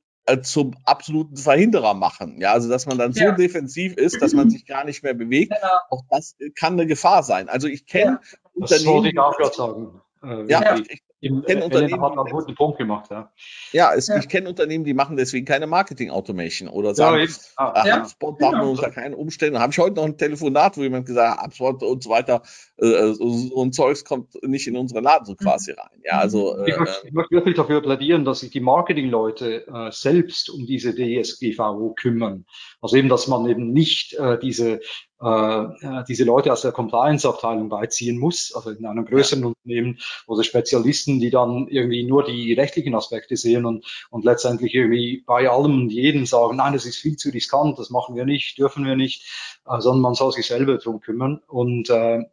[0.41, 2.39] zum absoluten Verhinderer machen.
[2.41, 3.29] Ja, also dass man dann ja.
[3.29, 5.53] so defensiv ist, dass man sich gar nicht mehr bewegt.
[5.53, 5.73] Genau.
[5.89, 7.49] Auch das kann eine Gefahr sein.
[7.49, 8.37] Also ich kenne ja.
[8.53, 8.67] Unternehmen.
[8.69, 10.01] Das wollte ich auch gerade sagen.
[10.23, 13.31] Äh, ja, ich, im, kenne Unternehmen, hat einen guten Punkt gemacht, ja.
[13.71, 14.17] Ja, es, ja.
[14.17, 18.59] ich kenne Unternehmen, die machen deswegen keine Marketing-Automation oder sagen, ja, ah, ja, HubSpot machen
[18.59, 19.59] wir unter keinen Umständen.
[19.59, 22.43] Habe ich heute noch ein Telefonat, wo jemand gesagt hat, HubSpot und so weiter,
[22.77, 25.37] äh, so, so, ein Zeugs kommt nicht in unsere Laden so mhm.
[25.37, 26.01] quasi rein.
[26.03, 29.91] Ja, also, äh, ich, möchte, ich möchte wirklich dafür plädieren, dass sich die Marketingleute äh,
[29.91, 32.45] selbst um diese DSGVO kümmern.
[32.79, 34.81] Also eben, dass man eben nicht äh, diese
[35.19, 39.47] äh, diese Leute aus der Compliance-Abteilung beiziehen muss, also in einem größeren ja.
[39.47, 45.23] Unternehmen oder Spezialisten, die dann irgendwie nur die rechtlichen Aspekte sehen und, und letztendlich irgendwie
[45.25, 48.57] bei allem und jedem sagen, nein, das ist viel zu riskant, das machen wir nicht,
[48.57, 49.25] dürfen wir nicht,
[49.65, 51.41] äh, sondern man soll sich selber drum kümmern.
[51.47, 52.23] Und äh,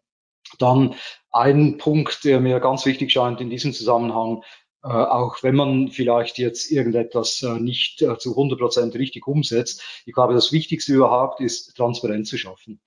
[0.58, 0.94] dann
[1.30, 4.42] ein Punkt, der mir ganz wichtig scheint in diesem Zusammenhang,
[4.84, 9.82] äh, auch wenn man vielleicht jetzt irgendetwas äh, nicht äh, zu 100 Prozent richtig umsetzt.
[10.04, 12.80] Ich glaube, das Wichtigste überhaupt ist, Transparenz zu schaffen.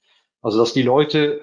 [0.43, 1.41] Also dass die Leute,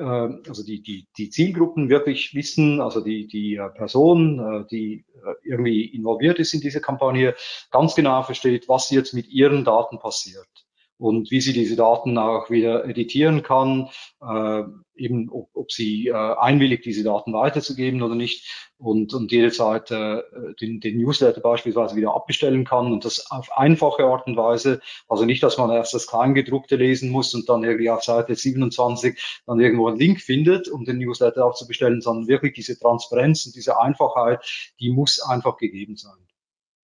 [0.48, 5.04] also die, die, die Zielgruppen wirklich wissen, also die, die Person, die
[5.42, 7.34] irgendwie involviert ist in diese Kampagne,
[7.72, 10.63] ganz genau versteht, was jetzt mit ihren Daten passiert
[10.98, 13.88] und wie sie diese Daten auch wieder editieren kann,
[14.20, 14.62] äh,
[14.96, 20.22] eben ob, ob sie äh, einwilligt, diese Daten weiterzugeben oder nicht und, und jederzeit äh,
[20.60, 25.24] den, den Newsletter beispielsweise wieder abbestellen kann und das auf einfache Art und Weise, also
[25.24, 29.60] nicht, dass man erst das Kleingedruckte lesen muss und dann irgendwie auf Seite 27 dann
[29.60, 34.72] irgendwo einen Link findet, um den Newsletter aufzubestellen, sondern wirklich diese Transparenz und diese Einfachheit,
[34.78, 36.16] die muss einfach gegeben sein.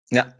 [0.09, 0.33] Ja,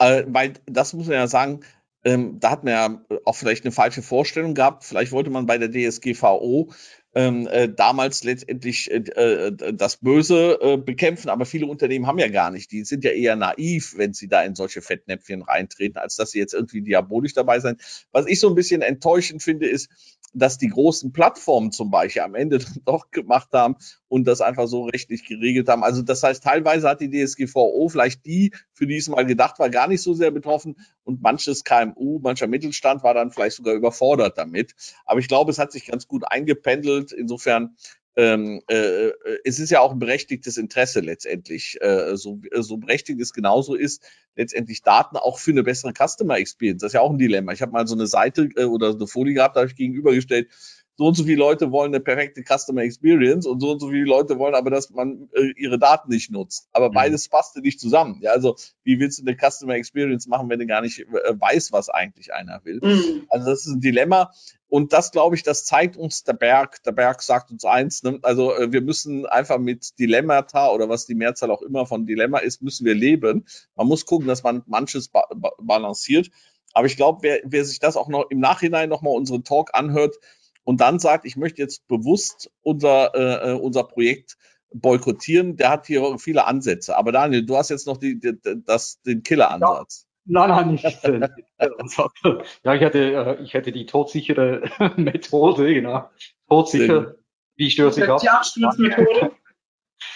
[0.00, 1.60] äh, weil das muss man ja sagen,
[2.04, 4.84] ähm, da hat man ja auch vielleicht eine falsche Vorstellung gehabt.
[4.84, 6.70] Vielleicht wollte man bei der DSGVO
[7.14, 12.28] ähm, äh, damals letztendlich äh, äh, das Böse äh, bekämpfen, aber viele Unternehmen haben ja
[12.28, 12.72] gar nicht.
[12.72, 16.40] Die sind ja eher naiv, wenn sie da in solche Fettnäpfchen reintreten, als dass sie
[16.40, 17.76] jetzt irgendwie diabolisch dabei sein.
[18.12, 19.88] Was ich so ein bisschen enttäuschend finde, ist,
[20.34, 23.76] dass die großen Plattformen zum Beispiel am Ende doch gemacht haben
[24.08, 25.84] und das einfach so rechtlich geregelt haben.
[25.84, 29.70] Also das heißt, teilweise hat die DSGVO vielleicht die, für die es mal gedacht war,
[29.70, 34.36] gar nicht so sehr betroffen und manches KMU, mancher Mittelstand war dann vielleicht sogar überfordert
[34.36, 34.74] damit.
[35.06, 37.03] Aber ich glaube, es hat sich ganz gut eingependelt.
[37.12, 37.76] Insofern
[38.16, 39.10] ähm, äh,
[39.44, 41.78] es ist ja auch ein berechtigtes Interesse letztendlich.
[41.80, 44.02] Äh, so, so berechtigt es genauso ist,
[44.36, 46.82] letztendlich Daten auch für eine bessere Customer Experience.
[46.82, 47.52] Das ist ja auch ein Dilemma.
[47.52, 50.48] Ich habe mal so eine Seite äh, oder eine Folie gehabt, da habe ich gegenübergestellt,
[50.96, 54.04] so und so viele Leute wollen eine perfekte Customer Experience und so und so viele
[54.04, 56.68] Leute wollen aber, dass man äh, ihre Daten nicht nutzt.
[56.72, 56.94] Aber mhm.
[56.94, 58.18] beides passte nicht zusammen.
[58.20, 61.72] Ja, also wie willst du eine Customer Experience machen, wenn du gar nicht äh, weißt,
[61.72, 62.80] was eigentlich einer will?
[62.82, 63.26] Mhm.
[63.28, 64.32] Also das ist ein Dilemma.
[64.74, 66.82] Und das, glaube ich, das zeigt uns der Berg.
[66.82, 68.02] Der Berg sagt uns eins.
[68.02, 68.18] Ne?
[68.22, 72.38] Also äh, wir müssen einfach mit Dilemmata oder was die Mehrzahl auch immer von Dilemma
[72.38, 73.46] ist, müssen wir leben.
[73.76, 76.28] Man muss gucken, dass man manches ba ba balanciert.
[76.72, 80.16] Aber ich glaube, wer, wer sich das auch noch im Nachhinein nochmal unseren Talk anhört,
[80.64, 84.36] und dann sagt, ich möchte jetzt bewusst unser, äh, äh, unser Projekt
[84.72, 86.96] boykottieren, der hat hier viele Ansätze.
[86.96, 88.32] Aber Daniel, du hast jetzt noch die, die,
[88.66, 90.08] das, den Killer-Ansatz.
[90.26, 90.84] Nein, nein, nicht.
[92.64, 94.62] ja, ich hätte, äh, ich hätte die todsichere
[94.96, 96.08] Methode, genau.
[96.48, 97.14] Todsicher.
[97.56, 98.20] Wie stört sich ab?
[98.20, 99.30] Die Absturzmethode.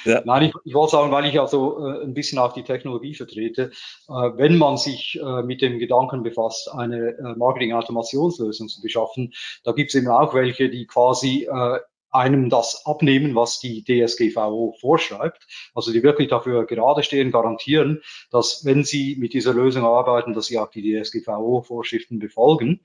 [0.04, 0.22] Ja.
[0.24, 3.70] Nein, ich, ich wollte sagen, weil ich also äh, ein bisschen auch die Technologie vertrete,
[4.09, 9.32] äh, wenn man sich äh, mit dem Gedanken befasst, eine äh, Marketing-Automationslösung zu beschaffen,
[9.64, 11.78] da gibt es eben auch welche, die quasi äh,
[12.11, 15.46] einem das abnehmen, was die DSGVO vorschreibt.
[15.74, 20.46] Also die wirklich dafür gerade stehen, garantieren, dass wenn sie mit dieser Lösung arbeiten, dass
[20.46, 22.80] sie auch die DSGVO-Vorschriften befolgen.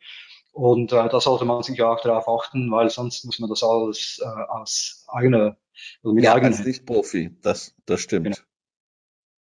[0.52, 4.22] Und äh, da sollte man sich auch darauf achten, weil sonst muss man das alles
[4.24, 5.58] äh, aus eigener
[6.04, 8.26] also mit ja, als Nicht-Profi, das, das stimmt.
[8.26, 8.38] Genau.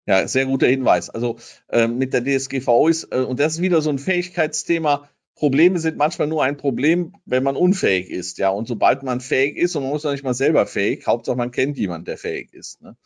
[0.07, 1.11] Ja, sehr guter Hinweis.
[1.11, 5.79] Also äh, mit der DSGVO ist, äh, und das ist wieder so ein Fähigkeitsthema, Probleme
[5.79, 8.51] sind manchmal nur ein Problem, wenn man unfähig ist, ja.
[8.51, 11.51] Und sobald man fähig ist, und man muss noch nicht mal selber fähig, Hauptsache man
[11.51, 12.83] kennt jemanden, der fähig ist.
[12.83, 12.97] Ne?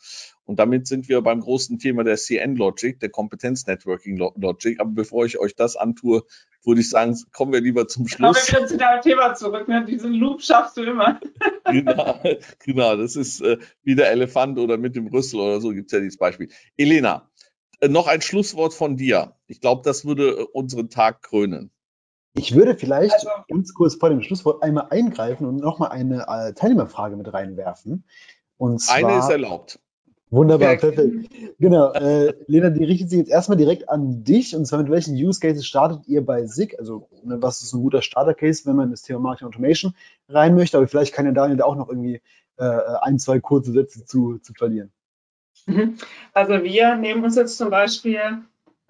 [0.44, 4.80] Und damit sind wir beim großen Thema der CN-Logic, der Kompetenz-Networking-Logic.
[4.80, 6.24] Aber bevor ich euch das antue,
[6.64, 8.46] würde ich sagen, kommen wir lieber zum Schluss.
[8.46, 9.68] Kommen wir wieder zu deinem Thema zurück.
[9.68, 9.84] Ne?
[9.84, 11.20] Diesen Loop schaffst du immer.
[11.64, 12.20] genau,
[12.64, 15.92] genau, das ist äh, wie der Elefant oder mit dem Rüssel oder so gibt es
[15.92, 16.48] ja dieses Beispiel.
[16.76, 17.30] Elena,
[17.80, 19.36] äh, noch ein Schlusswort von dir.
[19.46, 21.70] Ich glaube, das würde äh, unseren Tag krönen.
[22.38, 26.52] Ich würde vielleicht also, ganz kurz vor dem Schlusswort einmal eingreifen und nochmal eine äh,
[26.52, 28.04] Teilnehmerfrage mit reinwerfen.
[28.58, 29.78] Und zwar, eine ist erlaubt.
[30.30, 31.30] Wunderbar, perfekt.
[31.58, 31.92] Genau.
[31.92, 34.54] Äh, Lena, die richtet sich jetzt erstmal direkt an dich.
[34.56, 36.78] Und zwar mit welchen Use Cases startet ihr bei SIG?
[36.78, 39.94] Also, ne, was ist ein guter Starter-Case, wenn man in das Thema Marketing Automation
[40.28, 40.76] rein möchte?
[40.76, 42.20] Aber vielleicht kann ja Daniel da auch noch irgendwie
[42.58, 42.64] äh,
[43.02, 44.92] ein, zwei kurze Sätze zu, zu verlieren.
[45.66, 45.96] Mhm.
[46.34, 48.20] Also, wir nehmen uns jetzt zum Beispiel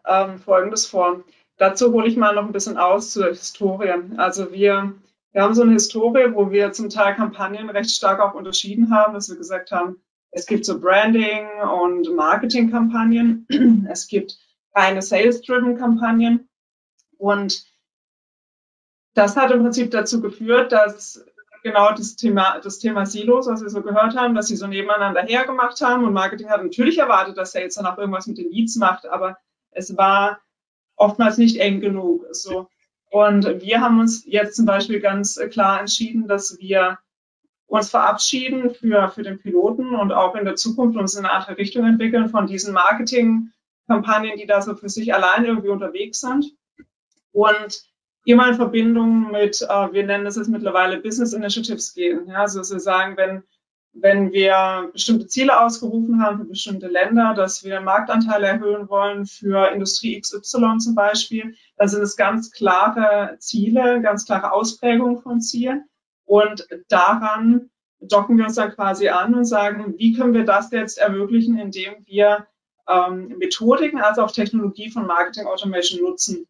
[0.06, 1.22] ähm, Folgendes vor.
[1.56, 3.94] Dazu hole ich mal noch ein bisschen aus zur Historie.
[4.16, 4.94] Also, wir
[5.36, 9.12] wir haben so eine Historie, wo wir zum Teil Kampagnen recht stark auch unterschieden haben,
[9.12, 10.00] dass wir gesagt haben,
[10.30, 13.46] es gibt so Branding und Marketing-Kampagnen,
[13.90, 14.38] es gibt
[14.74, 16.48] reine Sales-driven Kampagnen
[17.18, 17.66] und
[19.12, 21.22] das hat im Prinzip dazu geführt, dass
[21.62, 25.20] genau das Thema, das Thema Silos, was wir so gehört haben, dass sie so nebeneinander
[25.20, 28.76] hergemacht haben und Marketing hat natürlich erwartet, dass Sales dann auch irgendwas mit den Leads
[28.76, 29.36] macht, aber
[29.70, 30.40] es war
[30.96, 32.26] oftmals nicht eng genug.
[32.30, 32.68] So.
[33.10, 36.98] Und wir haben uns jetzt zum Beispiel ganz klar entschieden, dass wir
[37.66, 41.58] uns verabschieden für, für den Piloten und auch in der Zukunft uns in eine andere
[41.58, 46.52] Richtung entwickeln von diesen Marketingkampagnen, die da so für sich allein irgendwie unterwegs sind.
[47.32, 47.82] Und
[48.24, 52.28] immer in Verbindung mit, äh, wir nennen das jetzt mittlerweile Business Initiatives gehen.
[52.28, 53.42] Ja, also wir sagen, wenn
[54.00, 59.68] wenn wir bestimmte Ziele ausgerufen haben für bestimmte Länder, dass wir Marktanteile erhöhen wollen für
[59.72, 65.84] Industrie XY zum Beispiel, dann sind es ganz klare Ziele, ganz klare Ausprägungen von Zielen.
[66.24, 67.70] Und daran
[68.00, 71.94] docken wir uns dann quasi an und sagen, wie können wir das jetzt ermöglichen, indem
[72.04, 72.46] wir
[72.88, 76.46] ähm, Methodiken, also auch Technologie von Marketing Automation nutzen.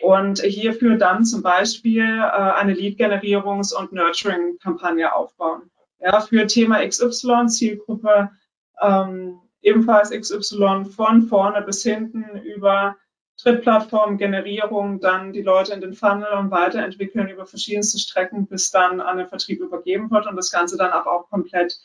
[0.00, 5.70] Und hierfür dann zum Beispiel äh, eine Lead-Generierungs- und Nurturing-Kampagne aufbauen
[6.00, 8.30] ja, für Thema XY, Zielgruppe
[8.80, 12.96] ähm, ebenfalls XY von vorne bis hinten über
[13.40, 19.00] Trittplattform, Generierung, dann die Leute in den Funnel und weiterentwickeln über verschiedenste Strecken, bis dann
[19.00, 21.78] an den Vertrieb übergeben wird und das Ganze dann auch, auch komplett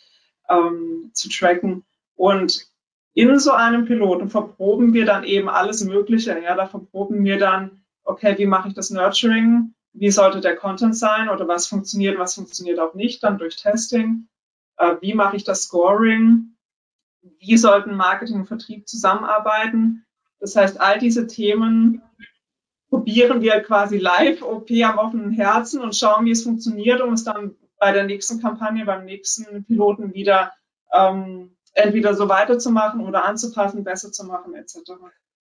[0.49, 1.83] ähm, zu tracken.
[2.15, 2.67] Und
[3.13, 6.39] in so einem Piloten verproben wir dann eben alles Mögliche.
[6.39, 9.75] Ja, da verproben wir dann, okay, wie mache ich das Nurturing?
[9.93, 14.27] Wie sollte der Content sein oder was funktioniert, was funktioniert auch nicht, dann durch Testing.
[14.77, 16.55] Äh, wie mache ich das Scoring?
[17.21, 20.05] Wie sollten Marketing und Vertrieb zusammenarbeiten?
[20.39, 22.01] Das heißt, all diese Themen
[22.89, 27.23] probieren wir quasi live, OP am offenen Herzen und schauen, wie es funktioniert, um es
[27.23, 30.53] dann bei der nächsten Kampagne, beim nächsten Piloten wieder
[30.91, 34.79] ähm, entweder so weiterzumachen oder anzupassen, besser zu machen, etc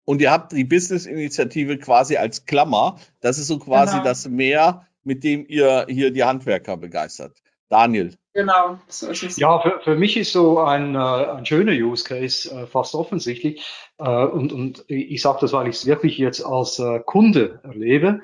[0.10, 2.97] und ihr habt die Business-Initiative quasi als Klammer.
[3.22, 4.05] Das ist so quasi genau.
[4.05, 7.38] das Mehr, mit dem ihr hier die Handwerker begeistert.
[7.70, 8.16] Daniel.
[8.34, 9.38] Genau, so ist es.
[9.38, 13.64] Ja, für, für mich ist so ein, äh, ein schöner Use Case äh, fast offensichtlich.
[13.99, 18.22] Äh, und, und ich sage das, weil ich es wirklich jetzt als äh, Kunde erlebe.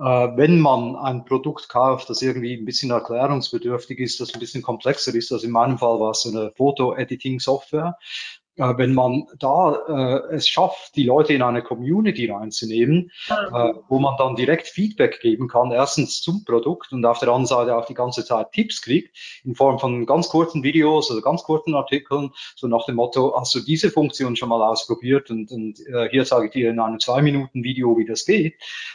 [0.00, 5.12] Wenn man ein Produkt kauft, das irgendwie ein bisschen erklärungsbedürftig ist, das ein bisschen komplexer
[5.12, 7.98] ist, also in meinem Fall war es eine Foto-Editing-Software,
[8.58, 14.16] wenn man da äh, es schafft, die Leute in eine Community reinzunehmen, äh, wo man
[14.18, 17.94] dann direkt Feedback geben kann, erstens zum Produkt und auf der anderen Seite auch die
[17.94, 22.66] ganze Zeit Tipps kriegt, in Form von ganz kurzen Videos oder ganz kurzen Artikeln, so
[22.66, 26.46] nach dem Motto, hast du diese Funktion schon mal ausprobiert und, und äh, hier sage
[26.46, 28.54] ich dir in einem zwei Minuten Video, wie das geht.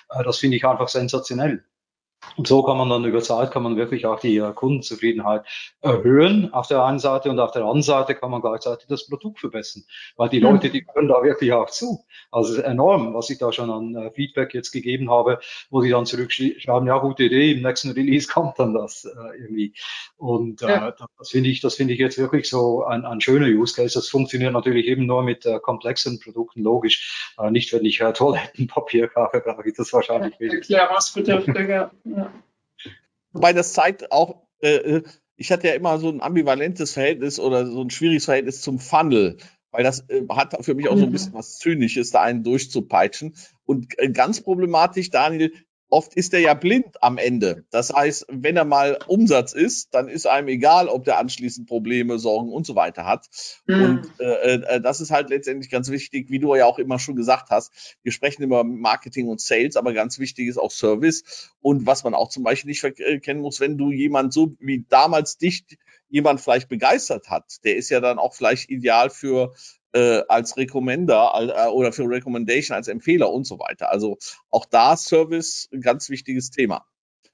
[0.09, 1.63] Äh, das finde ich einfach sensationell.
[2.35, 5.45] Und so kann man dann über Zeit kann man wirklich auch die äh, Kundenzufriedenheit
[5.81, 9.39] erhöhen auf der einen Seite und auf der anderen Seite kann man gleichzeitig das Produkt
[9.39, 9.83] verbessern,
[10.15, 12.03] weil die Leute, die hören da wirklich auch zu.
[12.31, 16.05] Also enorm, was ich da schon an äh, Feedback jetzt gegeben habe, wo die dann
[16.05, 19.73] zurückschreiben, ja gute Idee, im nächsten Release kommt dann das äh, irgendwie.
[20.17, 23.75] Und äh, das finde ich, das finde ich jetzt wirklich so ein, ein schöner Use
[23.75, 23.93] Case.
[23.93, 27.33] Das funktioniert natürlich eben nur mit äh, komplexen Produkten, logisch.
[27.37, 31.91] Äh, nicht, wenn ich Toilettenpapier kaufe, brauche ich das wahrscheinlich ja, Erklärungsbedürftige.
[32.15, 32.33] Ja.
[33.31, 35.01] Wobei das zeigt auch, äh,
[35.35, 39.37] ich hatte ja immer so ein ambivalentes Verhältnis oder so ein schwieriges Verhältnis zum Funnel,
[39.71, 43.35] weil das äh, hat für mich auch so ein bisschen was Zynisches, da einen durchzupeitschen.
[43.65, 45.51] Und äh, ganz problematisch, Daniel,
[45.93, 47.65] oft ist er ja blind am Ende.
[47.69, 52.17] Das heißt, wenn er mal Umsatz ist, dann ist einem egal, ob der anschließend Probleme,
[52.17, 53.27] Sorgen und so weiter hat.
[53.67, 53.83] Mhm.
[53.83, 57.15] Und äh, äh, das ist halt letztendlich ganz wichtig, wie du ja auch immer schon
[57.15, 57.71] gesagt hast.
[58.01, 61.51] Wir sprechen über Marketing und Sales, aber ganz wichtig ist auch Service.
[61.61, 65.37] Und was man auch zum Beispiel nicht verkennen muss, wenn du jemand so wie damals
[65.37, 65.63] dich
[66.09, 69.53] jemand vielleicht begeistert hat, der ist ja dann auch vielleicht ideal für
[69.93, 73.91] äh, als Recommender äh, oder für Recommendation als Empfehler und so weiter.
[73.91, 74.17] Also
[74.49, 76.85] auch da Service ein ganz wichtiges Thema.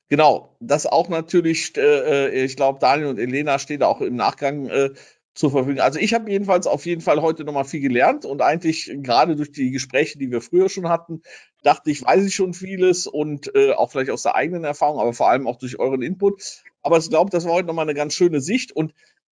[0.09, 4.67] Genau, das auch natürlich, äh, äh ich glaube, Daniel und Elena stehen auch im Nachgang
[4.67, 4.89] äh,
[5.35, 5.79] zur Verfügung.
[5.79, 9.51] Also ich habe jedenfalls auf jeden Fall heute nochmal viel gelernt und eigentlich gerade durch
[9.51, 11.21] die Gespräche, die wir früher schon hatten,
[11.63, 15.13] dachte ich, weiß ich schon vieles und äh, auch vielleicht aus der eigenen Erfahrung, aber
[15.13, 16.63] vor allem auch durch euren Input.
[16.81, 18.93] Aber ich glaube, das war heute nochmal eine ganz schöne Sicht und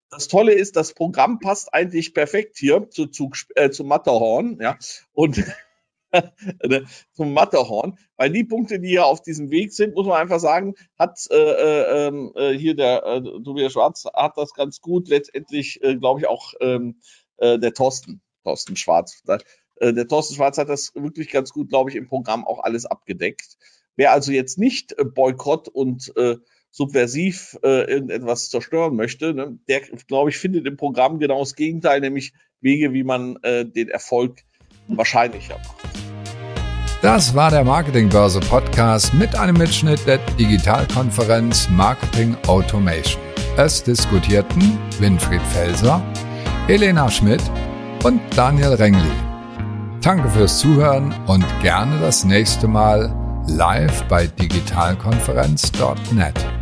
[0.10, 4.78] das Tolle ist, das Programm passt eigentlich perfekt hier zu, zu, äh, zu Matterhorn, ja,
[5.14, 5.44] und
[6.64, 10.40] Ne, zum Matterhorn, weil die Punkte, die hier auf diesem Weg sind, muss man einfach
[10.40, 15.10] sagen, hat äh, äh, ähm, äh, hier der äh, Tobias Schwarz hat das ganz gut
[15.10, 17.02] letztendlich, äh, glaube ich, auch ähm,
[17.38, 19.22] äh, der Thorsten, Thorsten Schwarz.
[19.78, 22.86] Äh, der Thorsten Schwarz hat das wirklich ganz gut, glaube ich, im Programm auch alles
[22.86, 23.58] abgedeckt.
[23.96, 26.38] Wer also jetzt nicht äh, Boykott und äh,
[26.76, 32.02] subversiv äh, irgendetwas zerstören möchte, ne, der, glaube ich, findet im Programm genau das Gegenteil,
[32.02, 34.42] nämlich Wege, wie man äh, den Erfolg
[34.90, 35.78] wahrscheinlicher macht.
[37.02, 43.24] Das war der Marketingbörse Podcast mit einem Mitschnitt der Digitalkonferenz Marketing Automation.
[43.56, 46.04] Es diskutierten Winfried Felser,
[46.68, 47.42] Elena Schmidt
[48.04, 49.14] und Daniel Rengli.
[50.02, 53.16] Danke fürs Zuhören und gerne das nächste Mal
[53.48, 56.55] live bei digitalkonferenz.net.